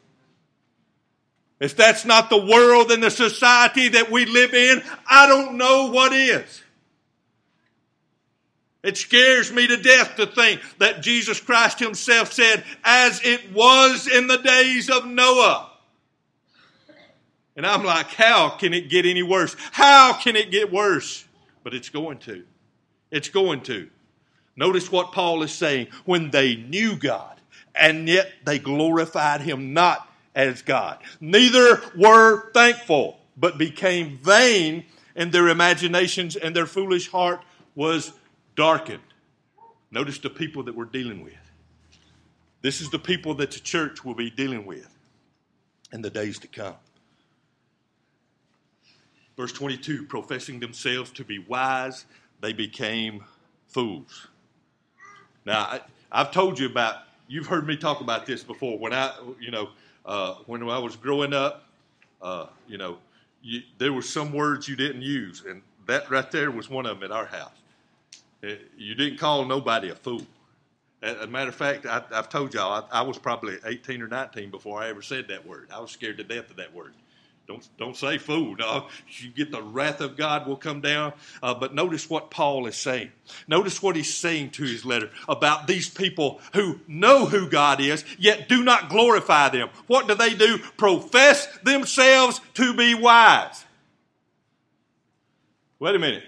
If 1.60 1.74
that's 1.74 2.04
not 2.04 2.30
the 2.30 2.44
world 2.44 2.90
and 2.92 3.02
the 3.02 3.10
society 3.10 3.88
that 3.88 4.10
we 4.10 4.26
live 4.26 4.54
in, 4.54 4.82
I 5.08 5.26
don't 5.26 5.56
know 5.56 5.90
what 5.90 6.12
is. 6.12 6.62
It 8.82 8.96
scares 8.96 9.52
me 9.52 9.66
to 9.66 9.76
death 9.76 10.16
to 10.16 10.26
think 10.26 10.60
that 10.78 11.02
Jesus 11.02 11.40
Christ 11.40 11.80
Himself 11.80 12.32
said, 12.32 12.64
as 12.84 13.20
it 13.24 13.52
was 13.52 14.06
in 14.06 14.28
the 14.28 14.38
days 14.38 14.88
of 14.88 15.04
Noah. 15.04 15.70
And 17.58 17.66
I'm 17.66 17.82
like, 17.82 18.06
how 18.14 18.50
can 18.50 18.72
it 18.72 18.88
get 18.88 19.04
any 19.04 19.24
worse? 19.24 19.56
How 19.72 20.12
can 20.12 20.36
it 20.36 20.52
get 20.52 20.72
worse? 20.72 21.24
But 21.64 21.74
it's 21.74 21.88
going 21.88 22.18
to. 22.18 22.44
It's 23.10 23.28
going 23.28 23.62
to. 23.62 23.90
Notice 24.54 24.92
what 24.92 25.10
Paul 25.10 25.42
is 25.42 25.50
saying. 25.50 25.88
When 26.04 26.30
they 26.30 26.54
knew 26.54 26.94
God, 26.94 27.40
and 27.74 28.08
yet 28.08 28.30
they 28.44 28.60
glorified 28.60 29.40
him 29.40 29.72
not 29.74 30.08
as 30.36 30.62
God. 30.62 30.98
Neither 31.20 31.82
were 31.96 32.52
thankful, 32.52 33.18
but 33.36 33.58
became 33.58 34.18
vain 34.18 34.84
in 35.16 35.32
their 35.32 35.48
imaginations, 35.48 36.36
and 36.36 36.54
their 36.54 36.64
foolish 36.64 37.10
heart 37.10 37.42
was 37.74 38.12
darkened. 38.54 39.02
Notice 39.90 40.18
the 40.18 40.30
people 40.30 40.62
that 40.62 40.76
we're 40.76 40.84
dealing 40.84 41.24
with. 41.24 41.34
This 42.62 42.80
is 42.80 42.90
the 42.90 43.00
people 43.00 43.34
that 43.34 43.50
the 43.50 43.58
church 43.58 44.04
will 44.04 44.14
be 44.14 44.30
dealing 44.30 44.64
with 44.64 44.96
in 45.92 46.02
the 46.02 46.10
days 46.10 46.38
to 46.38 46.46
come. 46.46 46.76
Verse 49.38 49.52
22 49.52 50.02
professing 50.02 50.58
themselves 50.58 51.12
to 51.12 51.24
be 51.24 51.38
wise, 51.38 52.06
they 52.40 52.52
became 52.52 53.24
fools. 53.68 54.26
Now, 55.46 55.80
I, 56.10 56.18
have 56.24 56.32
told 56.32 56.58
you 56.58 56.66
about, 56.66 57.04
you've 57.28 57.46
heard 57.46 57.64
me 57.64 57.76
talk 57.76 58.00
about 58.00 58.26
this 58.26 58.42
before. 58.42 58.76
When 58.80 58.92
I, 58.92 59.14
you 59.38 59.52
know, 59.52 59.68
uh, 60.04 60.34
when 60.46 60.68
I 60.68 60.78
was 60.78 60.96
growing 60.96 61.32
up, 61.32 61.68
uh, 62.20 62.46
you 62.66 62.78
know, 62.78 62.98
you, 63.40 63.62
there 63.78 63.92
were 63.92 64.02
some 64.02 64.32
words 64.32 64.66
you 64.66 64.74
didn't 64.74 65.02
use, 65.02 65.44
and 65.48 65.62
that 65.86 66.10
right 66.10 66.28
there 66.32 66.50
was 66.50 66.68
one 66.68 66.84
of 66.84 66.98
them 66.98 67.08
at 67.08 67.16
our 67.16 67.26
house. 67.26 67.52
Uh, 68.42 68.54
you 68.76 68.96
didn't 68.96 69.20
call 69.20 69.44
nobody 69.44 69.90
a 69.90 69.94
fool. 69.94 70.26
As 71.00 71.16
a 71.18 71.28
matter 71.28 71.50
of 71.50 71.54
fact, 71.54 71.86
I, 71.86 72.02
have 72.10 72.28
told 72.28 72.54
y'all 72.54 72.88
I, 72.90 72.98
I, 72.98 73.02
was 73.02 73.18
probably 73.18 73.58
18 73.64 74.02
or 74.02 74.08
19 74.08 74.50
before 74.50 74.82
I 74.82 74.88
ever 74.88 75.00
said 75.00 75.28
that 75.28 75.46
word. 75.46 75.68
I 75.72 75.78
was 75.78 75.92
scared 75.92 76.16
to 76.16 76.24
death 76.24 76.50
of 76.50 76.56
that 76.56 76.74
word. 76.74 76.92
Don't, 77.48 77.66
don't 77.78 77.96
say 77.96 78.18
fool. 78.18 78.56
No, 78.56 78.88
you 79.08 79.30
get 79.30 79.50
the 79.50 79.62
wrath 79.62 80.02
of 80.02 80.18
God 80.18 80.46
will 80.46 80.56
come 80.56 80.82
down. 80.82 81.14
Uh, 81.42 81.54
but 81.54 81.74
notice 81.74 82.08
what 82.10 82.30
Paul 82.30 82.66
is 82.66 82.76
saying. 82.76 83.10
Notice 83.48 83.82
what 83.82 83.96
he's 83.96 84.14
saying 84.14 84.50
to 84.50 84.64
his 84.64 84.84
letter 84.84 85.10
about 85.26 85.66
these 85.66 85.88
people 85.88 86.42
who 86.52 86.78
know 86.86 87.24
who 87.24 87.48
God 87.48 87.80
is, 87.80 88.04
yet 88.18 88.50
do 88.50 88.62
not 88.62 88.90
glorify 88.90 89.48
them. 89.48 89.70
What 89.86 90.06
do 90.06 90.14
they 90.14 90.34
do? 90.34 90.58
Profess 90.76 91.46
themselves 91.64 92.42
to 92.54 92.74
be 92.74 92.94
wise. 92.94 93.64
Wait 95.78 95.96
a 95.96 95.98
minute. 95.98 96.24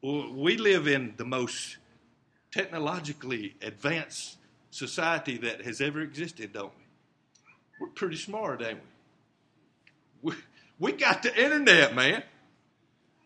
We 0.00 0.58
live 0.58 0.86
in 0.86 1.14
the 1.16 1.24
most 1.24 1.76
technologically 2.52 3.56
advanced 3.62 4.36
society 4.70 5.38
that 5.38 5.62
has 5.62 5.80
ever 5.80 6.00
existed, 6.02 6.52
don't 6.52 6.72
we? 6.76 6.79
We're 7.80 7.88
pretty 7.88 8.16
smart, 8.16 8.62
ain't 8.62 8.78
we? 10.22 10.30
We, 10.30 10.36
we 10.78 10.92
got 10.92 11.22
the 11.22 11.34
internet, 11.34 11.94
man. 11.94 12.22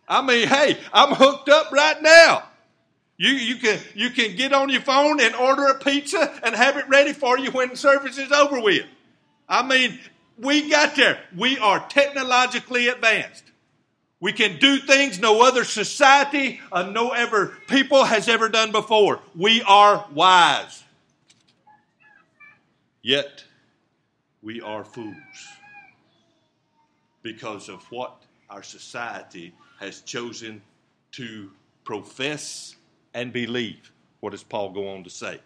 I 0.08 0.22
mean, 0.22 0.46
hey, 0.46 0.78
I'm 0.92 1.14
hooked 1.14 1.48
up 1.48 1.72
right 1.72 2.00
now. 2.00 2.44
You, 3.16 3.30
you, 3.30 3.56
can, 3.56 3.78
you 3.94 4.10
can 4.10 4.36
get 4.36 4.52
on 4.52 4.70
your 4.70 4.80
phone 4.80 5.20
and 5.20 5.34
order 5.34 5.66
a 5.66 5.74
pizza 5.74 6.32
and 6.44 6.54
have 6.54 6.76
it 6.76 6.88
ready 6.88 7.12
for 7.12 7.38
you 7.38 7.50
when 7.50 7.74
service 7.74 8.16
is 8.16 8.30
over 8.30 8.60
with. 8.60 8.86
I 9.48 9.66
mean, 9.66 9.98
we 10.38 10.68
got 10.68 10.96
there. 10.96 11.18
We 11.36 11.58
are 11.58 11.84
technologically 11.88 12.88
advanced. 12.88 13.44
We 14.20 14.32
can 14.32 14.58
do 14.58 14.78
things 14.78 15.18
no 15.18 15.42
other 15.42 15.64
society, 15.64 16.60
uh, 16.72 16.84
no 16.84 17.10
ever 17.10 17.56
people 17.68 18.04
has 18.04 18.28
ever 18.28 18.48
done 18.48 18.72
before. 18.72 19.20
We 19.36 19.62
are 19.62 20.06
wise. 20.14 20.82
Yet, 23.02 23.44
we 24.44 24.60
are 24.60 24.84
fools 24.84 25.14
because 27.22 27.70
of 27.70 27.82
what 27.90 28.22
our 28.50 28.62
society 28.62 29.52
has 29.80 30.02
chosen 30.02 30.60
to 31.12 31.50
profess 31.84 32.76
and 33.14 33.32
believe. 33.32 33.90
What 34.20 34.30
does 34.30 34.42
Paul 34.42 34.70
go 34.70 34.88
on 34.88 35.02
to 35.04 35.10
say? 35.10 35.40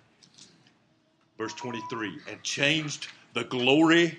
Verse 1.38 1.54
23 1.54 2.18
and 2.28 2.42
changed 2.42 3.06
the 3.34 3.44
glory, 3.44 4.18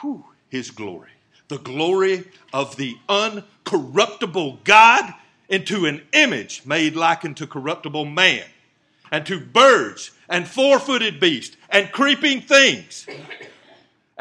whew, 0.00 0.24
his 0.48 0.70
glory, 0.70 1.10
the 1.48 1.58
glory 1.58 2.24
of 2.52 2.76
the 2.76 2.96
uncorruptible 3.08 4.62
God 4.62 5.12
into 5.48 5.86
an 5.86 6.02
image 6.12 6.64
made 6.64 6.94
like 6.94 7.24
unto 7.24 7.46
corruptible 7.46 8.04
man, 8.04 8.44
and 9.10 9.26
to 9.26 9.40
birds 9.40 10.12
and 10.28 10.46
four 10.46 10.78
footed 10.78 11.18
beasts 11.18 11.56
and 11.68 11.90
creeping 11.90 12.40
things. 12.40 13.06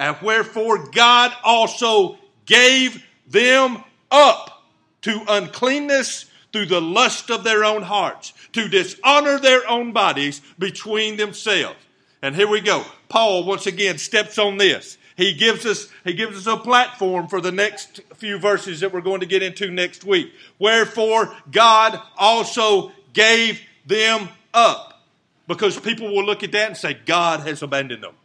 And 0.01 0.17
wherefore 0.19 0.89
God 0.89 1.31
also 1.43 2.17
gave 2.47 3.05
them 3.27 3.83
up 4.09 4.63
to 5.03 5.23
uncleanness 5.27 6.25
through 6.51 6.65
the 6.65 6.81
lust 6.81 7.29
of 7.29 7.43
their 7.43 7.63
own 7.63 7.83
hearts, 7.83 8.33
to 8.53 8.67
dishonor 8.67 9.37
their 9.37 9.69
own 9.69 9.91
bodies 9.91 10.41
between 10.57 11.17
themselves. 11.17 11.77
And 12.23 12.35
here 12.35 12.47
we 12.47 12.61
go. 12.61 12.83
Paul 13.09 13.43
once 13.43 13.67
again 13.67 13.99
steps 13.99 14.39
on 14.39 14.57
this. 14.57 14.97
He 15.17 15.33
gives 15.33 15.67
us 15.67 15.87
he 16.03 16.13
gives 16.13 16.35
us 16.35 16.51
a 16.51 16.57
platform 16.57 17.27
for 17.27 17.39
the 17.39 17.51
next 17.51 18.01
few 18.15 18.39
verses 18.39 18.79
that 18.79 18.91
we're 18.91 19.01
going 19.01 19.19
to 19.19 19.27
get 19.27 19.43
into 19.43 19.69
next 19.69 20.03
week. 20.03 20.33
Wherefore 20.57 21.31
God 21.51 22.01
also 22.17 22.91
gave 23.13 23.61
them 23.85 24.29
up 24.51 25.03
because 25.47 25.79
people 25.79 26.07
will 26.07 26.25
look 26.25 26.41
at 26.41 26.53
that 26.53 26.67
and 26.69 26.77
say, 26.77 26.97
God 27.05 27.41
has 27.41 27.61
abandoned 27.61 28.03
them. 28.03 28.15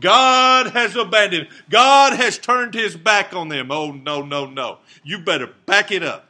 God 0.00 0.68
has 0.68 0.96
abandoned. 0.96 1.48
God 1.68 2.14
has 2.14 2.38
turned 2.38 2.74
his 2.74 2.96
back 2.96 3.34
on 3.34 3.48
them. 3.48 3.70
Oh, 3.70 3.92
no, 3.92 4.22
no, 4.22 4.46
no. 4.46 4.78
You 5.04 5.18
better 5.18 5.48
back 5.66 5.92
it 5.92 6.02
up. 6.02 6.26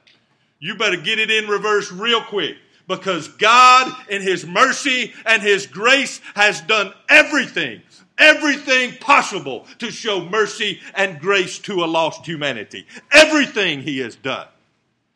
You 0.59 0.75
better 0.75 0.97
get 0.97 1.19
it 1.19 1.31
in 1.31 1.49
reverse 1.49 1.91
real 1.91 2.21
quick 2.21 2.57
because 2.87 3.29
God, 3.29 3.95
in 4.09 4.21
his 4.21 4.45
mercy 4.45 5.13
and 5.25 5.43
his 5.43 5.67
grace, 5.67 6.21
has 6.35 6.61
done 6.61 6.93
everything, 7.09 7.81
everything 8.19 8.97
possible 9.01 9.67
to 9.79 9.91
show 9.91 10.25
mercy 10.25 10.81
and 10.95 11.21
grace 11.21 11.59
to 11.61 11.85
a 11.85 11.87
lost 11.87 12.27
humanity. 12.27 12.87
Everything 13.13 13.83
he 13.83 13.99
has 14.01 14.17
done. 14.17 14.49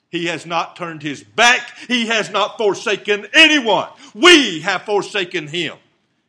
He 0.09 0.27
has 0.27 0.47
not 0.47 0.77
turned 0.77 1.03
his 1.03 1.25
back. 1.25 1.77
He 1.89 2.07
has 2.07 2.31
not 2.31 2.57
forsaken 2.57 3.27
anyone. 3.35 3.89
We 4.15 4.61
have 4.61 4.83
forsaken 4.83 5.49
him. 5.49 5.77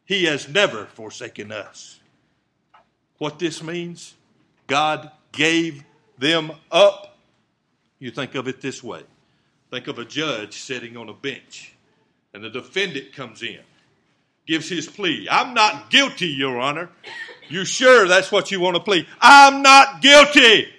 He 0.06 0.24
has 0.26 0.50
never 0.50 0.86
forsaken 0.86 1.52
us. 1.52 1.95
What 3.18 3.40
this 3.40 3.64
means, 3.64 4.16
God 4.68 5.12
gave 5.32 5.84
them 6.18 6.52
up. 6.72 7.18
You 8.00 8.12
think 8.12 8.36
of 8.36 8.48
it 8.48 8.62
this 8.62 8.84
way 8.84 9.04
think 9.76 9.88
of 9.88 10.00
a 10.00 10.06
judge 10.06 10.54
sitting 10.54 10.96
on 10.96 11.10
a 11.10 11.14
bench, 11.14 11.74
and 12.34 12.42
the 12.42 12.50
defendant 12.50 13.12
comes 13.14 13.44
in, 13.44 13.60
gives 14.48 14.70
his 14.70 14.88
plea. 14.88 15.28
I'm 15.30 15.54
not 15.54 15.90
guilty, 15.90 16.28
Your 16.28 16.60
Honor. 16.60 16.90
You 17.50 17.66
sure 17.66 18.08
that's 18.08 18.32
what 18.32 18.52
you 18.52 18.62
want 18.62 18.78
to 18.78 18.82
plead? 18.82 19.06
I'm 19.20 19.62
not 19.62 20.02
guilty. 20.02 20.70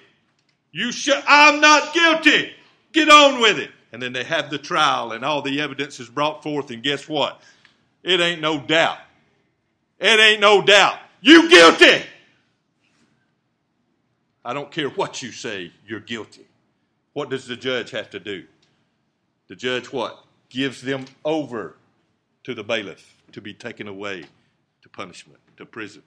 You 0.73 0.93
sure? 0.93 1.21
I'm 1.29 1.61
not 1.61 1.93
guilty. 1.93 2.53
Get 2.93 3.11
on 3.11 3.41
with 3.43 3.59
it. 3.59 3.71
And 3.93 4.03
then 4.03 4.15
they 4.15 4.25
have 4.25 4.49
the 4.51 4.59
trial, 4.59 5.13
and 5.13 5.25
all 5.25 5.43
the 5.43 5.61
evidence 5.61 6.01
is 6.01 6.09
brought 6.09 6.43
forth, 6.43 6.71
and 6.71 6.83
guess 6.83 7.07
what? 7.07 7.43
It 8.03 8.21
ain't 8.21 8.41
no 8.41 8.59
doubt. 8.59 8.99
It 9.99 10.19
ain't 10.19 10.41
no 10.41 10.63
doubt. 10.63 10.99
You 11.21 11.51
guilty. 11.51 12.03
I 14.47 14.53
don't 14.53 14.71
care 14.71 14.89
what 14.89 15.23
you 15.23 15.33
say, 15.33 15.73
you're 15.85 15.99
guilty. 15.99 16.47
What 17.15 17.31
does 17.31 17.49
the 17.49 17.57
judge 17.57 17.91
have 17.91 18.11
to 18.11 18.21
do? 18.21 18.45
The 19.49 19.57
judge 19.57 19.93
what? 19.93 20.25
Gives 20.51 20.81
them 20.81 21.07
over 21.25 21.75
to 22.45 22.55
the 22.55 22.63
bailiff 22.63 23.13
to 23.33 23.41
be 23.41 23.53
taken 23.53 23.89
away 23.89 24.25
to 24.83 24.89
punishment, 24.89 25.41
to 25.57 25.67
prison, 25.67 26.03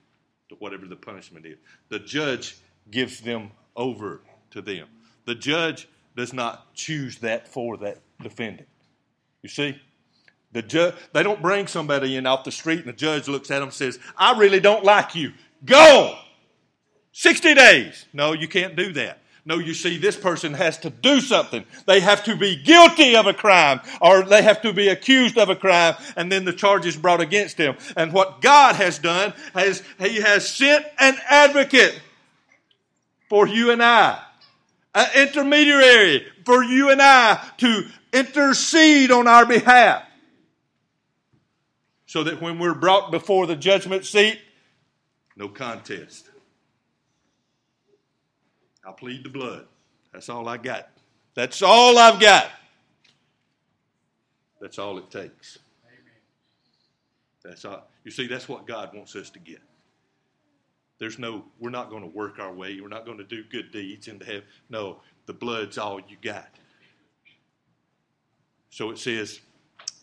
to 0.48 0.54
whatever 0.54 0.86
the 0.86 0.96
punishment 0.96 1.44
is. 1.44 1.58
The 1.90 1.98
judge 1.98 2.56
gives 2.90 3.20
them 3.20 3.50
over 3.76 4.22
to 4.52 4.62
them. 4.62 4.88
The 5.26 5.34
judge 5.34 5.86
does 6.16 6.32
not 6.32 6.72
choose 6.74 7.18
that 7.18 7.46
for 7.46 7.76
that 7.76 7.98
defendant. 8.22 8.68
You 9.42 9.50
see? 9.50 9.78
The 10.52 10.62
ju- 10.62 10.92
they 11.12 11.22
don't 11.22 11.42
bring 11.42 11.66
somebody 11.66 12.16
in 12.16 12.26
off 12.26 12.44
the 12.44 12.52
street 12.52 12.78
and 12.78 12.88
the 12.88 12.94
judge 12.94 13.28
looks 13.28 13.50
at 13.50 13.58
them 13.58 13.64
and 13.64 13.74
says, 13.74 13.98
I 14.16 14.38
really 14.38 14.60
don't 14.60 14.82
like 14.82 15.14
you. 15.14 15.34
Go! 15.62 16.16
60 17.12 17.54
days. 17.54 18.06
No, 18.12 18.32
you 18.32 18.48
can't 18.48 18.76
do 18.76 18.92
that. 18.94 19.18
No, 19.44 19.58
you 19.58 19.74
see, 19.74 19.96
this 19.96 20.16
person 20.16 20.54
has 20.54 20.78
to 20.78 20.90
do 20.90 21.20
something. 21.20 21.64
They 21.86 22.00
have 22.00 22.24
to 22.24 22.36
be 22.36 22.62
guilty 22.62 23.16
of 23.16 23.26
a 23.26 23.32
crime 23.32 23.80
or 24.00 24.22
they 24.22 24.42
have 24.42 24.62
to 24.62 24.72
be 24.72 24.88
accused 24.88 25.38
of 25.38 25.48
a 25.48 25.56
crime 25.56 25.94
and 26.16 26.30
then 26.30 26.44
the 26.44 26.52
charge 26.52 26.86
is 26.86 26.96
brought 26.96 27.20
against 27.20 27.56
them. 27.56 27.76
And 27.96 28.12
what 28.12 28.42
God 28.42 28.76
has 28.76 28.98
done 28.98 29.32
is 29.56 29.82
He 29.98 30.20
has 30.20 30.48
sent 30.48 30.84
an 30.98 31.16
advocate 31.28 31.98
for 33.28 33.46
you 33.48 33.70
and 33.70 33.82
I 33.82 34.20
an 34.94 35.08
intermediary 35.14 36.26
for 36.44 36.62
you 36.62 36.90
and 36.90 37.00
I 37.00 37.44
to 37.58 37.86
intercede 38.12 39.10
on 39.10 39.28
our 39.28 39.46
behalf. 39.46 40.02
So 42.06 42.24
that 42.24 42.42
when 42.42 42.58
we're 42.58 42.74
brought 42.74 43.12
before 43.12 43.46
the 43.46 43.54
judgment 43.54 44.04
seat, 44.04 44.40
no 45.36 45.48
contest. 45.48 46.29
I 48.84 48.92
plead 48.92 49.24
the 49.24 49.30
blood. 49.30 49.66
That's 50.12 50.28
all 50.28 50.48
I 50.48 50.56
got. 50.56 50.88
That's 51.34 51.62
all 51.62 51.98
I've 51.98 52.20
got. 52.20 52.50
That's 54.60 54.78
all 54.78 54.98
it 54.98 55.10
takes. 55.10 55.58
Amen. 55.86 56.12
That's 57.44 57.64
all. 57.64 57.88
You 58.04 58.10
see, 58.10 58.26
that's 58.26 58.48
what 58.48 58.66
God 58.66 58.94
wants 58.94 59.16
us 59.16 59.30
to 59.30 59.38
get. 59.38 59.60
There's 60.98 61.18
no, 61.18 61.44
we're 61.58 61.70
not 61.70 61.88
going 61.88 62.02
to 62.02 62.14
work 62.14 62.38
our 62.38 62.52
way. 62.52 62.78
We're 62.80 62.88
not 62.88 63.06
going 63.06 63.18
to 63.18 63.24
do 63.24 63.42
good 63.50 63.72
deeds 63.72 64.08
into 64.08 64.24
heaven. 64.24 64.42
No, 64.68 65.00
the 65.26 65.32
blood's 65.32 65.78
all 65.78 65.98
you 65.98 66.16
got. 66.20 66.48
So 68.68 68.90
it 68.90 68.98
says, 68.98 69.40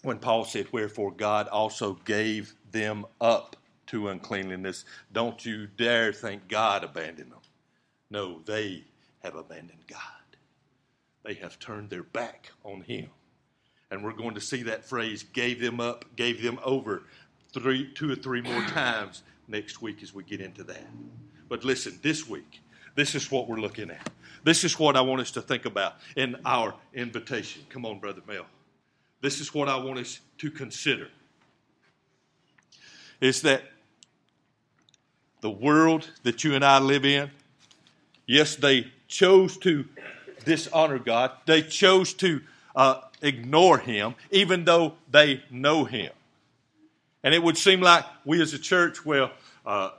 when 0.01 0.17
Paul 0.17 0.43
said, 0.43 0.67
Wherefore 0.71 1.11
God 1.11 1.47
also 1.49 1.93
gave 2.05 2.53
them 2.71 3.05
up 3.21 3.55
to 3.87 4.09
uncleanliness, 4.09 4.85
don't 5.13 5.45
you 5.45 5.67
dare 5.77 6.11
think 6.11 6.47
God 6.47 6.83
abandoned 6.83 7.31
them. 7.31 7.39
No, 8.09 8.41
they 8.45 8.83
have 9.23 9.35
abandoned 9.35 9.85
God. 9.87 9.99
They 11.23 11.33
have 11.35 11.59
turned 11.59 11.89
their 11.89 12.03
back 12.03 12.51
on 12.63 12.81
Him. 12.81 13.09
And 13.91 14.03
we're 14.03 14.13
going 14.13 14.35
to 14.35 14.41
see 14.41 14.63
that 14.63 14.85
phrase, 14.85 15.23
gave 15.23 15.61
them 15.61 15.79
up, 15.79 16.05
gave 16.15 16.41
them 16.41 16.59
over, 16.63 17.03
three, 17.53 17.91
two 17.93 18.11
or 18.11 18.15
three 18.15 18.41
more 18.41 18.61
times 18.67 19.23
next 19.47 19.81
week 19.81 20.03
as 20.03 20.13
we 20.13 20.23
get 20.23 20.41
into 20.41 20.63
that. 20.65 20.87
But 21.49 21.63
listen, 21.63 21.99
this 22.01 22.27
week, 22.27 22.61
this 22.95 23.15
is 23.15 23.31
what 23.31 23.47
we're 23.47 23.57
looking 23.57 23.91
at. 23.91 24.09
This 24.43 24.63
is 24.63 24.77
what 24.79 24.95
I 24.95 25.01
want 25.01 25.21
us 25.21 25.31
to 25.31 25.41
think 25.41 25.65
about 25.65 25.95
in 26.15 26.35
our 26.45 26.73
invitation. 26.93 27.63
Come 27.69 27.85
on, 27.85 27.99
Brother 27.99 28.21
Mel. 28.27 28.45
This 29.21 29.39
is 29.39 29.53
what 29.53 29.67
I 29.67 29.77
want 29.77 29.99
us 29.99 30.19
to 30.39 30.51
consider. 30.51 31.07
Is 33.19 33.41
that 33.41 33.63
the 35.41 35.49
world 35.49 36.09
that 36.23 36.43
you 36.43 36.55
and 36.55 36.63
I 36.63 36.79
live 36.79 37.05
in, 37.05 37.31
yes, 38.27 38.55
they 38.55 38.91
chose 39.07 39.57
to 39.59 39.85
dishonor 40.45 40.99
God. 40.99 41.31
They 41.45 41.63
chose 41.63 42.13
to 42.15 42.41
uh, 42.75 43.01
ignore 43.21 43.79
Him, 43.79 44.15
even 44.29 44.65
though 44.65 44.93
they 45.09 45.43
know 45.49 45.85
Him. 45.85 46.11
And 47.23 47.33
it 47.33 47.41
would 47.41 47.57
seem 47.57 47.81
like 47.81 48.05
we 48.23 48.41
as 48.41 48.53
a 48.53 48.59
church, 48.59 49.05
well, 49.05 49.31
uh, 49.65 49.89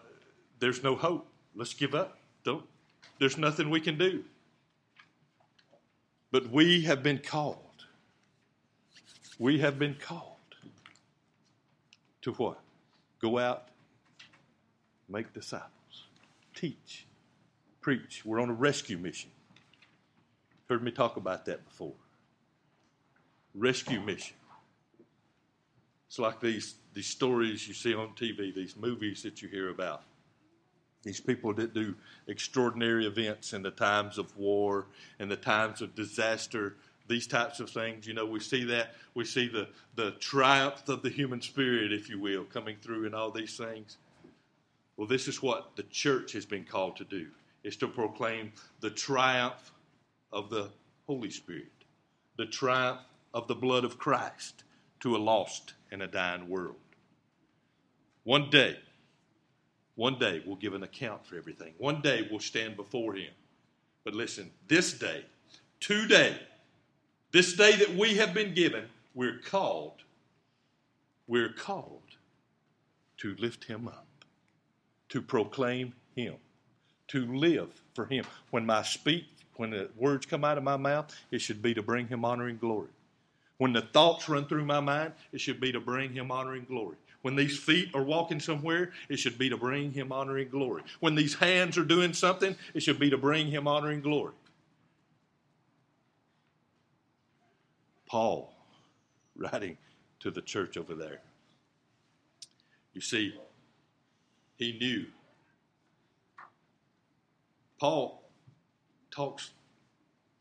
there's 0.61 0.83
no 0.83 0.95
hope. 0.95 1.27
Let's 1.55 1.75
give 1.75 1.95
up. 1.95 2.17
Don't. 2.45 2.65
There's 3.19 3.37
nothing 3.37 3.71
we 3.71 3.81
can 3.81 3.99
do. 3.99 4.25
But 6.31 6.51
we 6.51 6.83
have 6.83 7.03
been 7.03 7.19
called. 7.19 7.65
We 9.39 9.59
have 9.59 9.79
been 9.79 9.95
called 9.95 10.37
to 12.23 12.33
what? 12.33 12.61
Go 13.21 13.39
out, 13.39 13.69
make 15.09 15.33
disciples, 15.33 16.07
teach, 16.55 17.07
preach. 17.81 18.25
We're 18.25 18.41
on 18.41 18.51
a 18.51 18.55
rescue 18.55 18.99
mission. 18.99 19.31
Heard 20.69 20.83
me 20.83 20.91
talk 20.91 21.17
about 21.17 21.47
that 21.47 21.65
before. 21.65 21.95
Rescue 23.55 24.01
mission. 24.01 24.37
It's 26.09 26.19
like 26.19 26.41
these, 26.41 26.75
these 26.95 27.07
stories 27.07 27.69
you 27.69 27.75
see 27.75 27.95
on 27.95 28.09
TV, 28.09 28.55
these 28.55 28.77
movies 28.77 29.23
that 29.23 29.43
you 29.43 29.49
hear 29.49 29.71
about. 29.71 30.03
These 31.03 31.21
people 31.21 31.55
that 31.55 31.75
do 31.75 31.95
extraordinary 32.27 33.07
events 33.07 33.53
in 33.53 33.63
the 33.63 33.71
times 33.71 34.19
of 34.19 34.37
war, 34.37 34.87
in 35.21 35.29
the 35.29 35.37
times 35.37 35.81
of 35.81 35.95
disaster, 35.95 36.77
these 37.09 37.27
types 37.27 37.61
of 37.61 37.71
things. 37.71 38.07
You 38.07 38.15
know, 38.15 38.27
we 38.27 38.41
see 38.41 38.65
that. 38.65 38.95
We 39.15 39.25
see 39.25 39.49
the, 39.49 39.69
the 39.97 40.13
triumph 40.13 40.89
of 40.89 41.03
the 41.03 41.09
human 41.09 41.41
spirit, 41.41 41.93
if 41.93 42.09
you 42.09 42.21
will, 42.21 42.45
coming 42.45 42.77
through 42.81 43.07
in 43.07 43.15
all 43.15 43.31
these 43.31 43.57
things. 43.57 43.97
Well, 44.97 45.07
this 45.07 45.29
is 45.29 45.43
what 45.43 45.77
the 45.77 45.85
church 45.85 46.33
has 46.33 46.45
been 46.45 46.65
called 46.65 46.97
to 46.97 47.05
do, 47.05 47.29
is 47.65 47.77
to 47.77 47.89
proclaim 47.89 48.53
the 48.81 48.91
triumph 48.91 49.73
of 50.33 50.51
the 50.51 50.71
Holy 51.07 51.31
Spirit, 51.31 51.73
the 52.37 52.47
triumph 52.47 53.01
of 53.35 53.49
the 53.49 53.55
blood 53.55 53.85
of 53.85 53.99
Christ 53.99 54.65
to 55.01 55.17
a 55.17 55.19
lost 55.19 55.75
and 55.91 56.03
a 56.03 56.07
dying 56.07 56.49
world. 56.49 56.77
One 58.25 58.51
day, 58.51 58.79
one 59.95 60.19
day 60.19 60.43
we'll 60.47 60.57
give 60.57 60.75
an 60.75 60.83
account 60.83 61.27
for 61.27 61.37
everything. 61.37 61.75
One 61.79 62.01
day 62.01 62.29
we'll 62.31 62.41
stand 62.41 62.77
before 62.77 63.15
Him. 63.15 63.33
But 64.05 64.15
listen, 64.15 64.51
this 64.69 64.93
day, 64.93 65.25
today, 65.81 66.39
this 67.33 67.55
day 67.55 67.77
that 67.77 67.97
we 67.97 68.17
have 68.17 68.33
been 68.33 68.55
given, 68.55 68.85
we're 69.15 69.39
called, 69.39 70.03
we're 71.27 71.53
called 71.53 72.03
to 73.19 73.35
lift 73.39 73.65
Him 73.65 73.89
up, 73.89 74.07
to 75.09 75.21
proclaim 75.21 75.95
Him, 76.15 76.37
to 77.09 77.27
live 77.35 77.69
for 77.95 78.07
Him. 78.07 78.25
When 78.51 78.65
my 78.65 78.83
speech, 78.83 79.27
when 79.57 79.71
the 79.71 79.91
words 79.97 80.27
come 80.27 80.45
out 80.45 80.59
of 80.59 80.65
my 80.65 80.77
mouth, 80.77 81.15
it 81.31 81.41
should 81.41 81.63
be 81.63 81.75
to 81.75 81.83
bring 81.83 82.09
Him 82.09 82.25
honor 82.25 82.49
and 82.49 82.61
glory. 82.61 82.89
When 83.59 83.73
the 83.73 83.83
thoughts 83.83 84.29
run 84.29 84.47
through 84.47 84.65
my 84.65 84.81
mind, 84.81 85.13
it 85.33 85.41
should 85.41 85.61
be 85.61 85.73
to 85.73 85.81
bring 85.81 86.13
Him 86.13 86.31
honor 86.31 86.55
and 86.55 86.67
glory. 86.67 86.97
When 87.23 87.35
these 87.35 87.59
feet 87.59 87.91
are 87.95 88.03
walking 88.03 88.39
somewhere, 88.39 88.93
it 89.09 89.19
should 89.19 89.39
be 89.39 89.49
to 89.49 89.57
bring 89.57 89.93
him 89.93 90.13
honor 90.13 90.39
and 90.39 90.51
glory. 90.51 90.83
When 91.01 91.15
these 91.15 91.35
hands 91.35 91.77
are 91.77 91.85
doing 91.85 92.13
something, 92.13 92.57
it 92.75 92.83
should 92.83 92.99
be 92.99 93.11
to 93.11 93.19
bring 93.19 93.49
him 93.49 93.67
honor 93.67 93.91
and 93.91 94.03
glory. 94.03 94.35
Paul, 98.07 98.55
writing 99.37 99.77
to 100.21 100.31
the 100.31 100.41
church 100.41 100.77
over 100.77 100.95
there, 100.95 101.21
you 102.95 103.01
see, 103.01 103.35
he 104.57 104.79
knew. 104.79 105.07
Paul 107.79 108.29
talks 109.11 109.51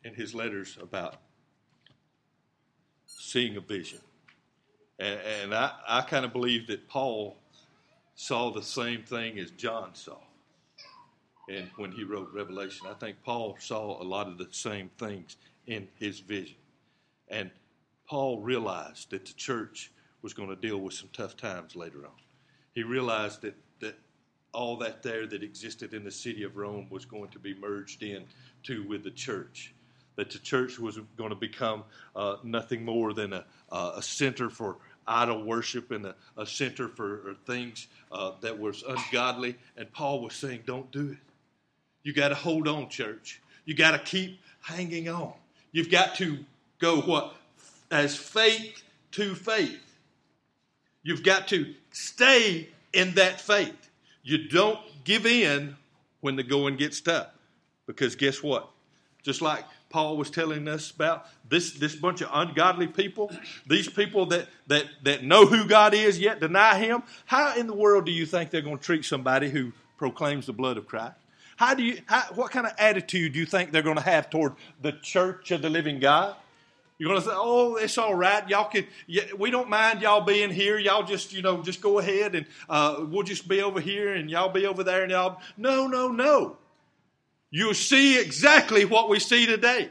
in 0.03 0.13
his 0.13 0.33
letters 0.33 0.77
about 0.81 1.17
seeing 3.05 3.57
a 3.57 3.61
vision. 3.61 3.99
And, 4.99 5.19
and 5.41 5.55
I, 5.55 5.71
I 5.87 6.01
kind 6.01 6.25
of 6.25 6.33
believe 6.33 6.67
that 6.67 6.87
Paul 6.87 7.37
saw 8.15 8.51
the 8.51 8.63
same 8.63 9.03
thing 9.03 9.37
as 9.37 9.51
John 9.51 9.93
saw. 9.93 10.17
And 11.49 11.69
when 11.77 11.91
he 11.91 12.03
wrote 12.03 12.29
Revelation, 12.33 12.87
I 12.89 12.93
think 12.93 13.17
Paul 13.23 13.55
saw 13.59 14.01
a 14.01 14.03
lot 14.03 14.27
of 14.27 14.37
the 14.37 14.47
same 14.51 14.89
things 14.97 15.37
in 15.65 15.87
his 15.95 16.19
vision. 16.19 16.57
And 17.29 17.51
Paul 18.09 18.41
realized 18.41 19.11
that 19.11 19.25
the 19.25 19.33
church 19.33 19.91
was 20.21 20.33
going 20.33 20.49
to 20.49 20.55
deal 20.55 20.77
with 20.77 20.93
some 20.93 21.09
tough 21.13 21.37
times 21.37 21.75
later 21.75 22.05
on. 22.05 22.13
He 22.73 22.83
realized 22.83 23.41
that, 23.41 23.53
that 23.53 23.66
all 24.57 24.75
that 24.75 25.03
there 25.03 25.27
that 25.27 25.43
existed 25.43 25.93
in 25.93 26.03
the 26.03 26.09
city 26.09 26.41
of 26.41 26.57
Rome 26.57 26.87
was 26.89 27.05
going 27.05 27.29
to 27.29 27.37
be 27.37 27.53
merged 27.53 28.01
in 28.01 28.25
to 28.63 28.83
with 28.87 29.03
the 29.03 29.11
church. 29.11 29.71
That 30.15 30.31
the 30.31 30.39
church 30.39 30.79
was 30.79 30.97
going 31.15 31.29
to 31.29 31.35
become 31.35 31.83
uh, 32.15 32.37
nothing 32.43 32.83
more 32.83 33.13
than 33.13 33.33
a, 33.33 33.45
uh, 33.71 33.93
a 33.97 34.01
center 34.01 34.49
for 34.49 34.77
idol 35.07 35.43
worship 35.43 35.91
and 35.91 36.07
a, 36.07 36.15
a 36.37 36.47
center 36.47 36.87
for 36.87 37.35
things 37.45 37.85
uh, 38.11 38.31
that 38.41 38.57
was 38.57 38.81
ungodly. 38.81 39.55
And 39.77 39.93
Paul 39.93 40.23
was 40.23 40.33
saying, 40.33 40.63
don't 40.65 40.91
do 40.91 41.11
it. 41.11 41.17
You 42.01 42.11
got 42.13 42.29
to 42.29 42.35
hold 42.35 42.67
on, 42.67 42.89
church. 42.89 43.39
You 43.65 43.75
got 43.75 43.91
to 43.91 43.99
keep 43.99 44.39
hanging 44.61 45.07
on. 45.07 45.33
You've 45.71 45.91
got 45.91 46.15
to 46.15 46.39
go 46.79 47.01
what? 47.01 47.35
As 47.91 48.15
faith 48.15 48.81
to 49.11 49.35
faith. 49.35 49.99
You've 51.03 51.23
got 51.23 51.47
to 51.49 51.75
stay 51.91 52.69
in 52.91 53.13
that 53.15 53.39
faith. 53.39 53.86
You 54.27 54.49
don't 54.49 54.77
give 55.05 55.25
in 55.25 55.77
when 56.19 56.35
the 56.35 56.43
going 56.43 56.75
gets 56.75 56.99
tough. 56.99 57.27
Because 57.85 58.17
guess 58.17 58.43
what? 58.43 58.67
Just 59.23 59.41
like 59.41 59.63
Paul 59.89 60.17
was 60.17 60.29
telling 60.29 60.67
us 60.67 60.91
about 60.91 61.27
this, 61.47 61.71
this 61.71 61.95
bunch 61.95 62.19
of 62.19 62.27
ungodly 62.33 62.87
people, 62.87 63.31
these 63.65 63.87
people 63.87 64.25
that, 64.25 64.49
that, 64.67 64.83
that 65.05 65.23
know 65.23 65.45
who 65.45 65.65
God 65.65 65.93
is 65.93 66.19
yet 66.19 66.41
deny 66.41 66.77
him. 66.77 67.03
How 67.25 67.55
in 67.55 67.67
the 67.67 67.73
world 67.73 68.05
do 68.05 68.11
you 68.11 68.25
think 68.25 68.49
they're 68.49 68.61
going 68.61 68.79
to 68.79 68.83
treat 68.83 69.05
somebody 69.05 69.49
who 69.49 69.71
proclaims 69.97 70.45
the 70.45 70.51
blood 70.51 70.75
of 70.75 70.87
Christ? 70.87 71.15
How 71.55 71.73
do 71.73 71.83
you, 71.83 72.01
how, 72.05 72.23
what 72.35 72.51
kind 72.51 72.67
of 72.67 72.73
attitude 72.77 73.31
do 73.31 73.39
you 73.39 73.45
think 73.45 73.71
they're 73.71 73.81
going 73.81 73.95
to 73.95 74.01
have 74.01 74.29
toward 74.29 74.55
the 74.81 74.91
church 74.91 75.51
of 75.51 75.61
the 75.61 75.69
living 75.69 76.01
God? 76.01 76.35
You're 76.97 77.09
going 77.09 77.21
to 77.21 77.27
say, 77.27 77.33
"Oh, 77.35 77.75
it's 77.75 77.97
all 77.97 78.15
right. 78.15 78.47
Y'all 78.49 78.69
can. 78.69 78.87
We 79.37 79.51
don't 79.51 79.69
mind 79.69 80.01
y'all 80.01 80.21
being 80.21 80.49
here. 80.49 80.79
Y'all 80.79 81.03
just, 81.03 81.31
you 81.31 81.41
know, 81.41 81.61
just 81.61 81.81
go 81.81 81.99
ahead 81.99 82.33
and 82.33 82.45
uh, 82.69 83.05
we'll 83.07 83.23
just 83.23 83.47
be 83.47 83.61
over 83.61 83.79
here, 83.79 84.13
and 84.15 84.29
y'all 84.29 84.49
be 84.49 84.65
over 84.65 84.83
there, 84.83 85.03
and 85.03 85.11
y'all." 85.11 85.39
No, 85.57 85.87
no, 85.87 86.09
no. 86.09 86.57
You'll 87.51 87.73
see 87.73 88.19
exactly 88.19 88.83
what 88.83 89.09
we 89.09 89.19
see 89.19 89.45
today. 89.45 89.89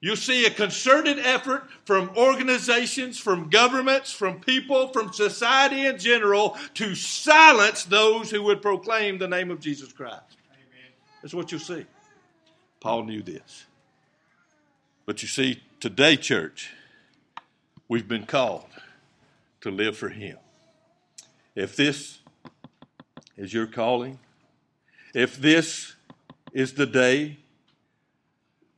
You'll 0.00 0.16
see 0.16 0.46
a 0.46 0.50
concerted 0.50 1.20
effort 1.20 1.64
from 1.84 2.10
organizations, 2.16 3.18
from 3.18 3.50
governments, 3.50 4.12
from 4.12 4.40
people, 4.40 4.88
from 4.88 5.12
society 5.12 5.86
in 5.86 5.96
general 5.96 6.56
to 6.74 6.96
silence 6.96 7.84
those 7.84 8.28
who 8.28 8.42
would 8.42 8.62
proclaim 8.62 9.18
the 9.18 9.28
name 9.28 9.52
of 9.52 9.60
Jesus 9.60 9.92
Christ. 9.92 10.36
Amen. 10.52 10.90
That's 11.22 11.32
what 11.32 11.52
you'll 11.52 11.60
see. 11.60 11.86
Paul 12.80 13.04
knew 13.04 13.22
this. 13.22 13.66
But 15.06 15.22
you 15.22 15.28
see, 15.28 15.62
today, 15.82 16.16
church, 16.16 16.70
we've 17.88 18.06
been 18.06 18.24
called 18.24 18.66
to 19.60 19.68
live 19.68 19.96
for 19.96 20.10
Him. 20.10 20.38
If 21.56 21.74
this 21.74 22.20
is 23.36 23.52
your 23.52 23.66
calling, 23.66 24.20
if 25.12 25.36
this 25.36 25.96
is 26.52 26.74
the 26.74 26.86
day 26.86 27.38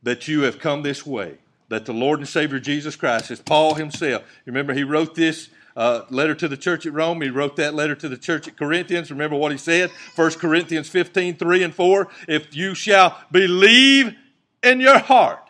that 0.01 0.27
you 0.27 0.41
have 0.41 0.57
come 0.57 0.81
this 0.81 1.05
way, 1.05 1.37
that 1.69 1.85
the 1.85 1.93
Lord 1.93 2.21
and 2.21 2.27
Savior 2.27 2.59
Jesus 2.59 2.95
Christ, 2.95 3.29
as 3.29 3.39
Paul 3.39 3.75
himself, 3.75 4.23
remember 4.45 4.73
he 4.73 4.83
wrote 4.83 5.13
this 5.13 5.49
uh, 5.75 6.05
letter 6.09 6.33
to 6.33 6.47
the 6.47 6.57
church 6.57 6.87
at 6.87 6.93
Rome. 6.93 7.21
He 7.21 7.29
wrote 7.29 7.55
that 7.57 7.75
letter 7.75 7.93
to 7.93 8.09
the 8.09 8.17
church 8.17 8.47
at 8.47 8.57
Corinthians. 8.57 9.11
Remember 9.11 9.35
what 9.35 9.51
he 9.51 9.59
said? 9.59 9.91
1 10.15 10.31
Corinthians 10.31 10.89
15, 10.89 11.35
3 11.35 11.63
and 11.63 11.75
4. 11.75 12.07
If 12.27 12.55
you 12.55 12.73
shall 12.73 13.15
believe 13.31 14.15
in 14.63 14.79
your 14.79 14.97
heart 14.97 15.44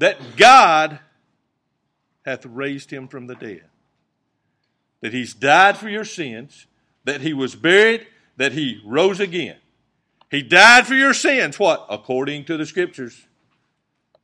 that 0.00 0.36
God 0.36 0.98
hath 2.24 2.44
raised 2.46 2.90
him 2.90 3.08
from 3.08 3.26
the 3.26 3.34
dead, 3.34 3.64
that 5.00 5.12
he's 5.12 5.34
died 5.34 5.76
for 5.76 5.88
your 5.88 6.04
sins, 6.04 6.66
that 7.04 7.20
he 7.20 7.32
was 7.32 7.54
buried, 7.54 8.06
that 8.36 8.52
he 8.52 8.80
rose 8.84 9.20
again, 9.20 9.56
he 10.30 10.42
died 10.42 10.86
for 10.86 10.94
your 10.94 11.14
sins. 11.14 11.60
What? 11.60 11.86
According 11.88 12.46
to 12.46 12.56
the 12.56 12.66
scriptures. 12.66 13.26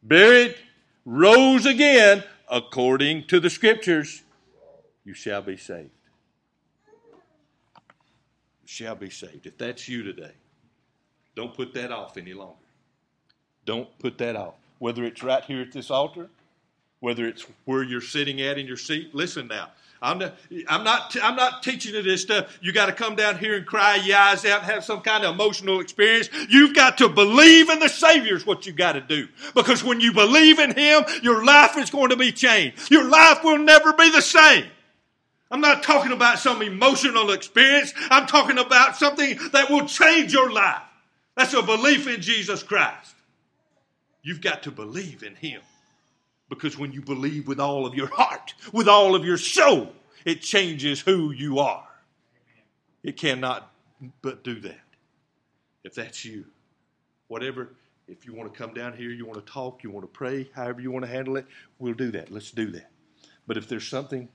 Buried, 0.03 0.57
rose 1.05 1.67
again, 1.67 2.25
according 2.49 3.29
to 3.29 3.39
the 3.39 3.49
scriptures. 3.49 4.23
You 5.05 5.15
shall 5.15 5.43
be 5.43 5.57
saved. 5.57 5.91
You 8.63 8.67
shall 8.67 8.97
be 8.97 9.09
saved. 9.09 9.47
If 9.47 9.57
that's 9.57 9.89
you 9.89 10.03
today, 10.03 10.33
don't 11.37 11.55
put 11.55 11.75
that 11.75 11.93
off 11.93 12.17
any 12.17 12.33
longer. 12.33 12.57
Don't 13.65 13.97
put 14.01 14.19
that 14.19 14.35
off. 14.35 14.55
Whether 14.81 15.05
it's 15.05 15.23
right 15.23 15.45
here 15.45 15.61
at 15.61 15.71
this 15.71 15.93
altar 15.93 16.29
whether 17.01 17.27
it's 17.27 17.47
where 17.65 17.83
you're 17.83 18.01
sitting 18.01 18.41
at 18.43 18.59
in 18.59 18.67
your 18.67 18.77
seat. 18.77 19.15
Listen 19.15 19.49
now. 19.49 19.71
I'm 20.03 20.19
not, 20.19 20.35
I'm 20.69 20.83
not, 20.83 21.15
I'm 21.23 21.37
not 21.37 21.63
teaching 21.63 21.95
you 21.95 22.01
this 22.01 22.23
stuff. 22.23 22.59
You 22.63 22.73
got 22.73 22.87
to 22.87 22.93
come 22.93 23.17
down 23.17 23.39
here 23.39 23.55
and 23.55 23.67
cry 23.67 23.97
your 23.97 24.17
eyes 24.17 24.47
out 24.47 24.63
and 24.63 24.71
have 24.71 24.83
some 24.83 25.03
kind 25.03 25.25
of 25.25 25.35
emotional 25.35 25.81
experience. 25.81 26.31
You've 26.49 26.75
got 26.75 26.99
to 26.99 27.09
believe 27.09 27.69
in 27.69 27.81
the 27.81 27.89
Savior 27.89 28.35
is 28.35 28.47
what 28.47 28.65
you 28.65 28.73
got 28.73 28.93
to 28.93 29.03
do. 29.03 29.29
Because 29.55 29.85
when 29.85 30.01
you 30.01 30.15
believe 30.15 30.59
in 30.59 30.75
Him, 30.75 31.05
your 31.23 31.45
life 31.45 31.77
is 31.77 31.91
going 31.91 32.11
to 32.11 32.17
be 32.17 32.33
changed. 32.33 32.91
Your 32.91 33.05
life 33.05 33.45
will 33.45 33.59
never 33.59 33.93
be 33.93 34.11
the 34.11 34.23
same. 34.23 34.65
I'm 35.51 35.61
not 35.61 35.83
talking 35.83 36.13
about 36.13 36.39
some 36.39 36.63
emotional 36.63 37.33
experience. 37.33 37.93
I'm 38.11 38.27
talking 38.27 38.57
about 38.57 38.97
something 38.97 39.39
that 39.53 39.69
will 39.69 39.87
change 39.87 40.33
your 40.33 40.51
life. 40.51 40.83
That's 41.37 41.53
a 41.53 41.63
belief 41.63 42.07
in 42.07 42.23
Jesus 42.23 42.63
Christ. 42.63 43.15
You've 44.23 44.41
got 44.41 44.63
to 44.65 44.71
believe 44.71 45.23
in 45.23 45.35
Him. 45.35 45.63
Because 46.49 46.77
when 46.77 46.93
you 46.93 47.01
believe 47.01 47.47
with 47.47 47.61
all 47.61 47.87
of 47.87 47.95
your 47.95 48.09
heart, 48.09 48.55
with 48.73 48.89
all 48.89 49.15
of 49.15 49.25
your 49.25 49.39
soul, 49.39 49.93
it 50.25 50.43
changes 50.43 51.01
who 51.01 51.31
you 51.31 51.61
are. 51.61 51.87
It 53.03 53.17
cannot 53.17 53.73
but 54.21 54.45
do 54.45 54.61
that. 54.61 54.81
If 55.85 55.95
that's 55.95 56.25
you, 56.25 56.45
whatever, 57.29 57.71
if 58.09 58.27
you 58.27 58.35
want 58.35 58.53
to 58.53 58.59
come 58.59 58.75
down 58.75 58.95
here, 58.97 59.11
you 59.11 59.25
want 59.25 59.45
to 59.45 59.53
talk, 59.53 59.83
you 59.83 59.91
want 59.91 60.05
to 60.05 60.13
pray, 60.13 60.51
however 60.53 60.81
you 60.81 60.91
want 60.91 61.05
to 61.05 61.11
handle 61.11 61.37
it, 61.37 61.47
we'll 61.79 61.95
do 61.95 62.11
that. 62.11 62.31
Let's 62.31 62.51
do 62.51 62.71
that. 62.73 62.91
But 63.47 63.57
if 63.57 63.69
there's 63.69 63.87
something 63.87 64.29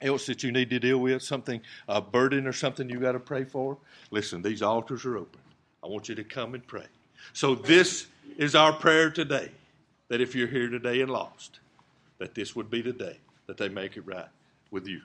else 0.00 0.26
that 0.26 0.42
you 0.42 0.52
need 0.52 0.70
to 0.70 0.78
deal 0.78 0.98
with, 0.98 1.22
something, 1.22 1.60
a 1.88 2.00
burden 2.00 2.46
or 2.46 2.52
something 2.52 2.88
you 2.88 3.00
got 3.00 3.12
to 3.12 3.20
pray 3.20 3.44
for, 3.44 3.78
listen, 4.10 4.42
these 4.42 4.62
altars 4.62 5.04
are 5.04 5.16
open. 5.16 5.40
I 5.82 5.88
want 5.88 6.08
you 6.08 6.14
to 6.14 6.24
come 6.24 6.54
and 6.54 6.66
pray. 6.66 6.86
So, 7.32 7.54
this 7.54 8.06
is 8.36 8.54
our 8.54 8.72
prayer 8.72 9.10
today 9.10 9.50
that 10.08 10.20
if 10.20 10.34
you're 10.34 10.48
here 10.48 10.68
today 10.68 11.00
and 11.00 11.10
lost, 11.10 11.60
that 12.18 12.34
this 12.34 12.54
would 12.54 12.70
be 12.70 12.82
the 12.82 12.92
day 12.92 13.16
that 13.46 13.56
they 13.56 13.68
make 13.68 13.96
it 13.96 14.02
right 14.06 14.28
with 14.70 14.86
you. 14.86 15.00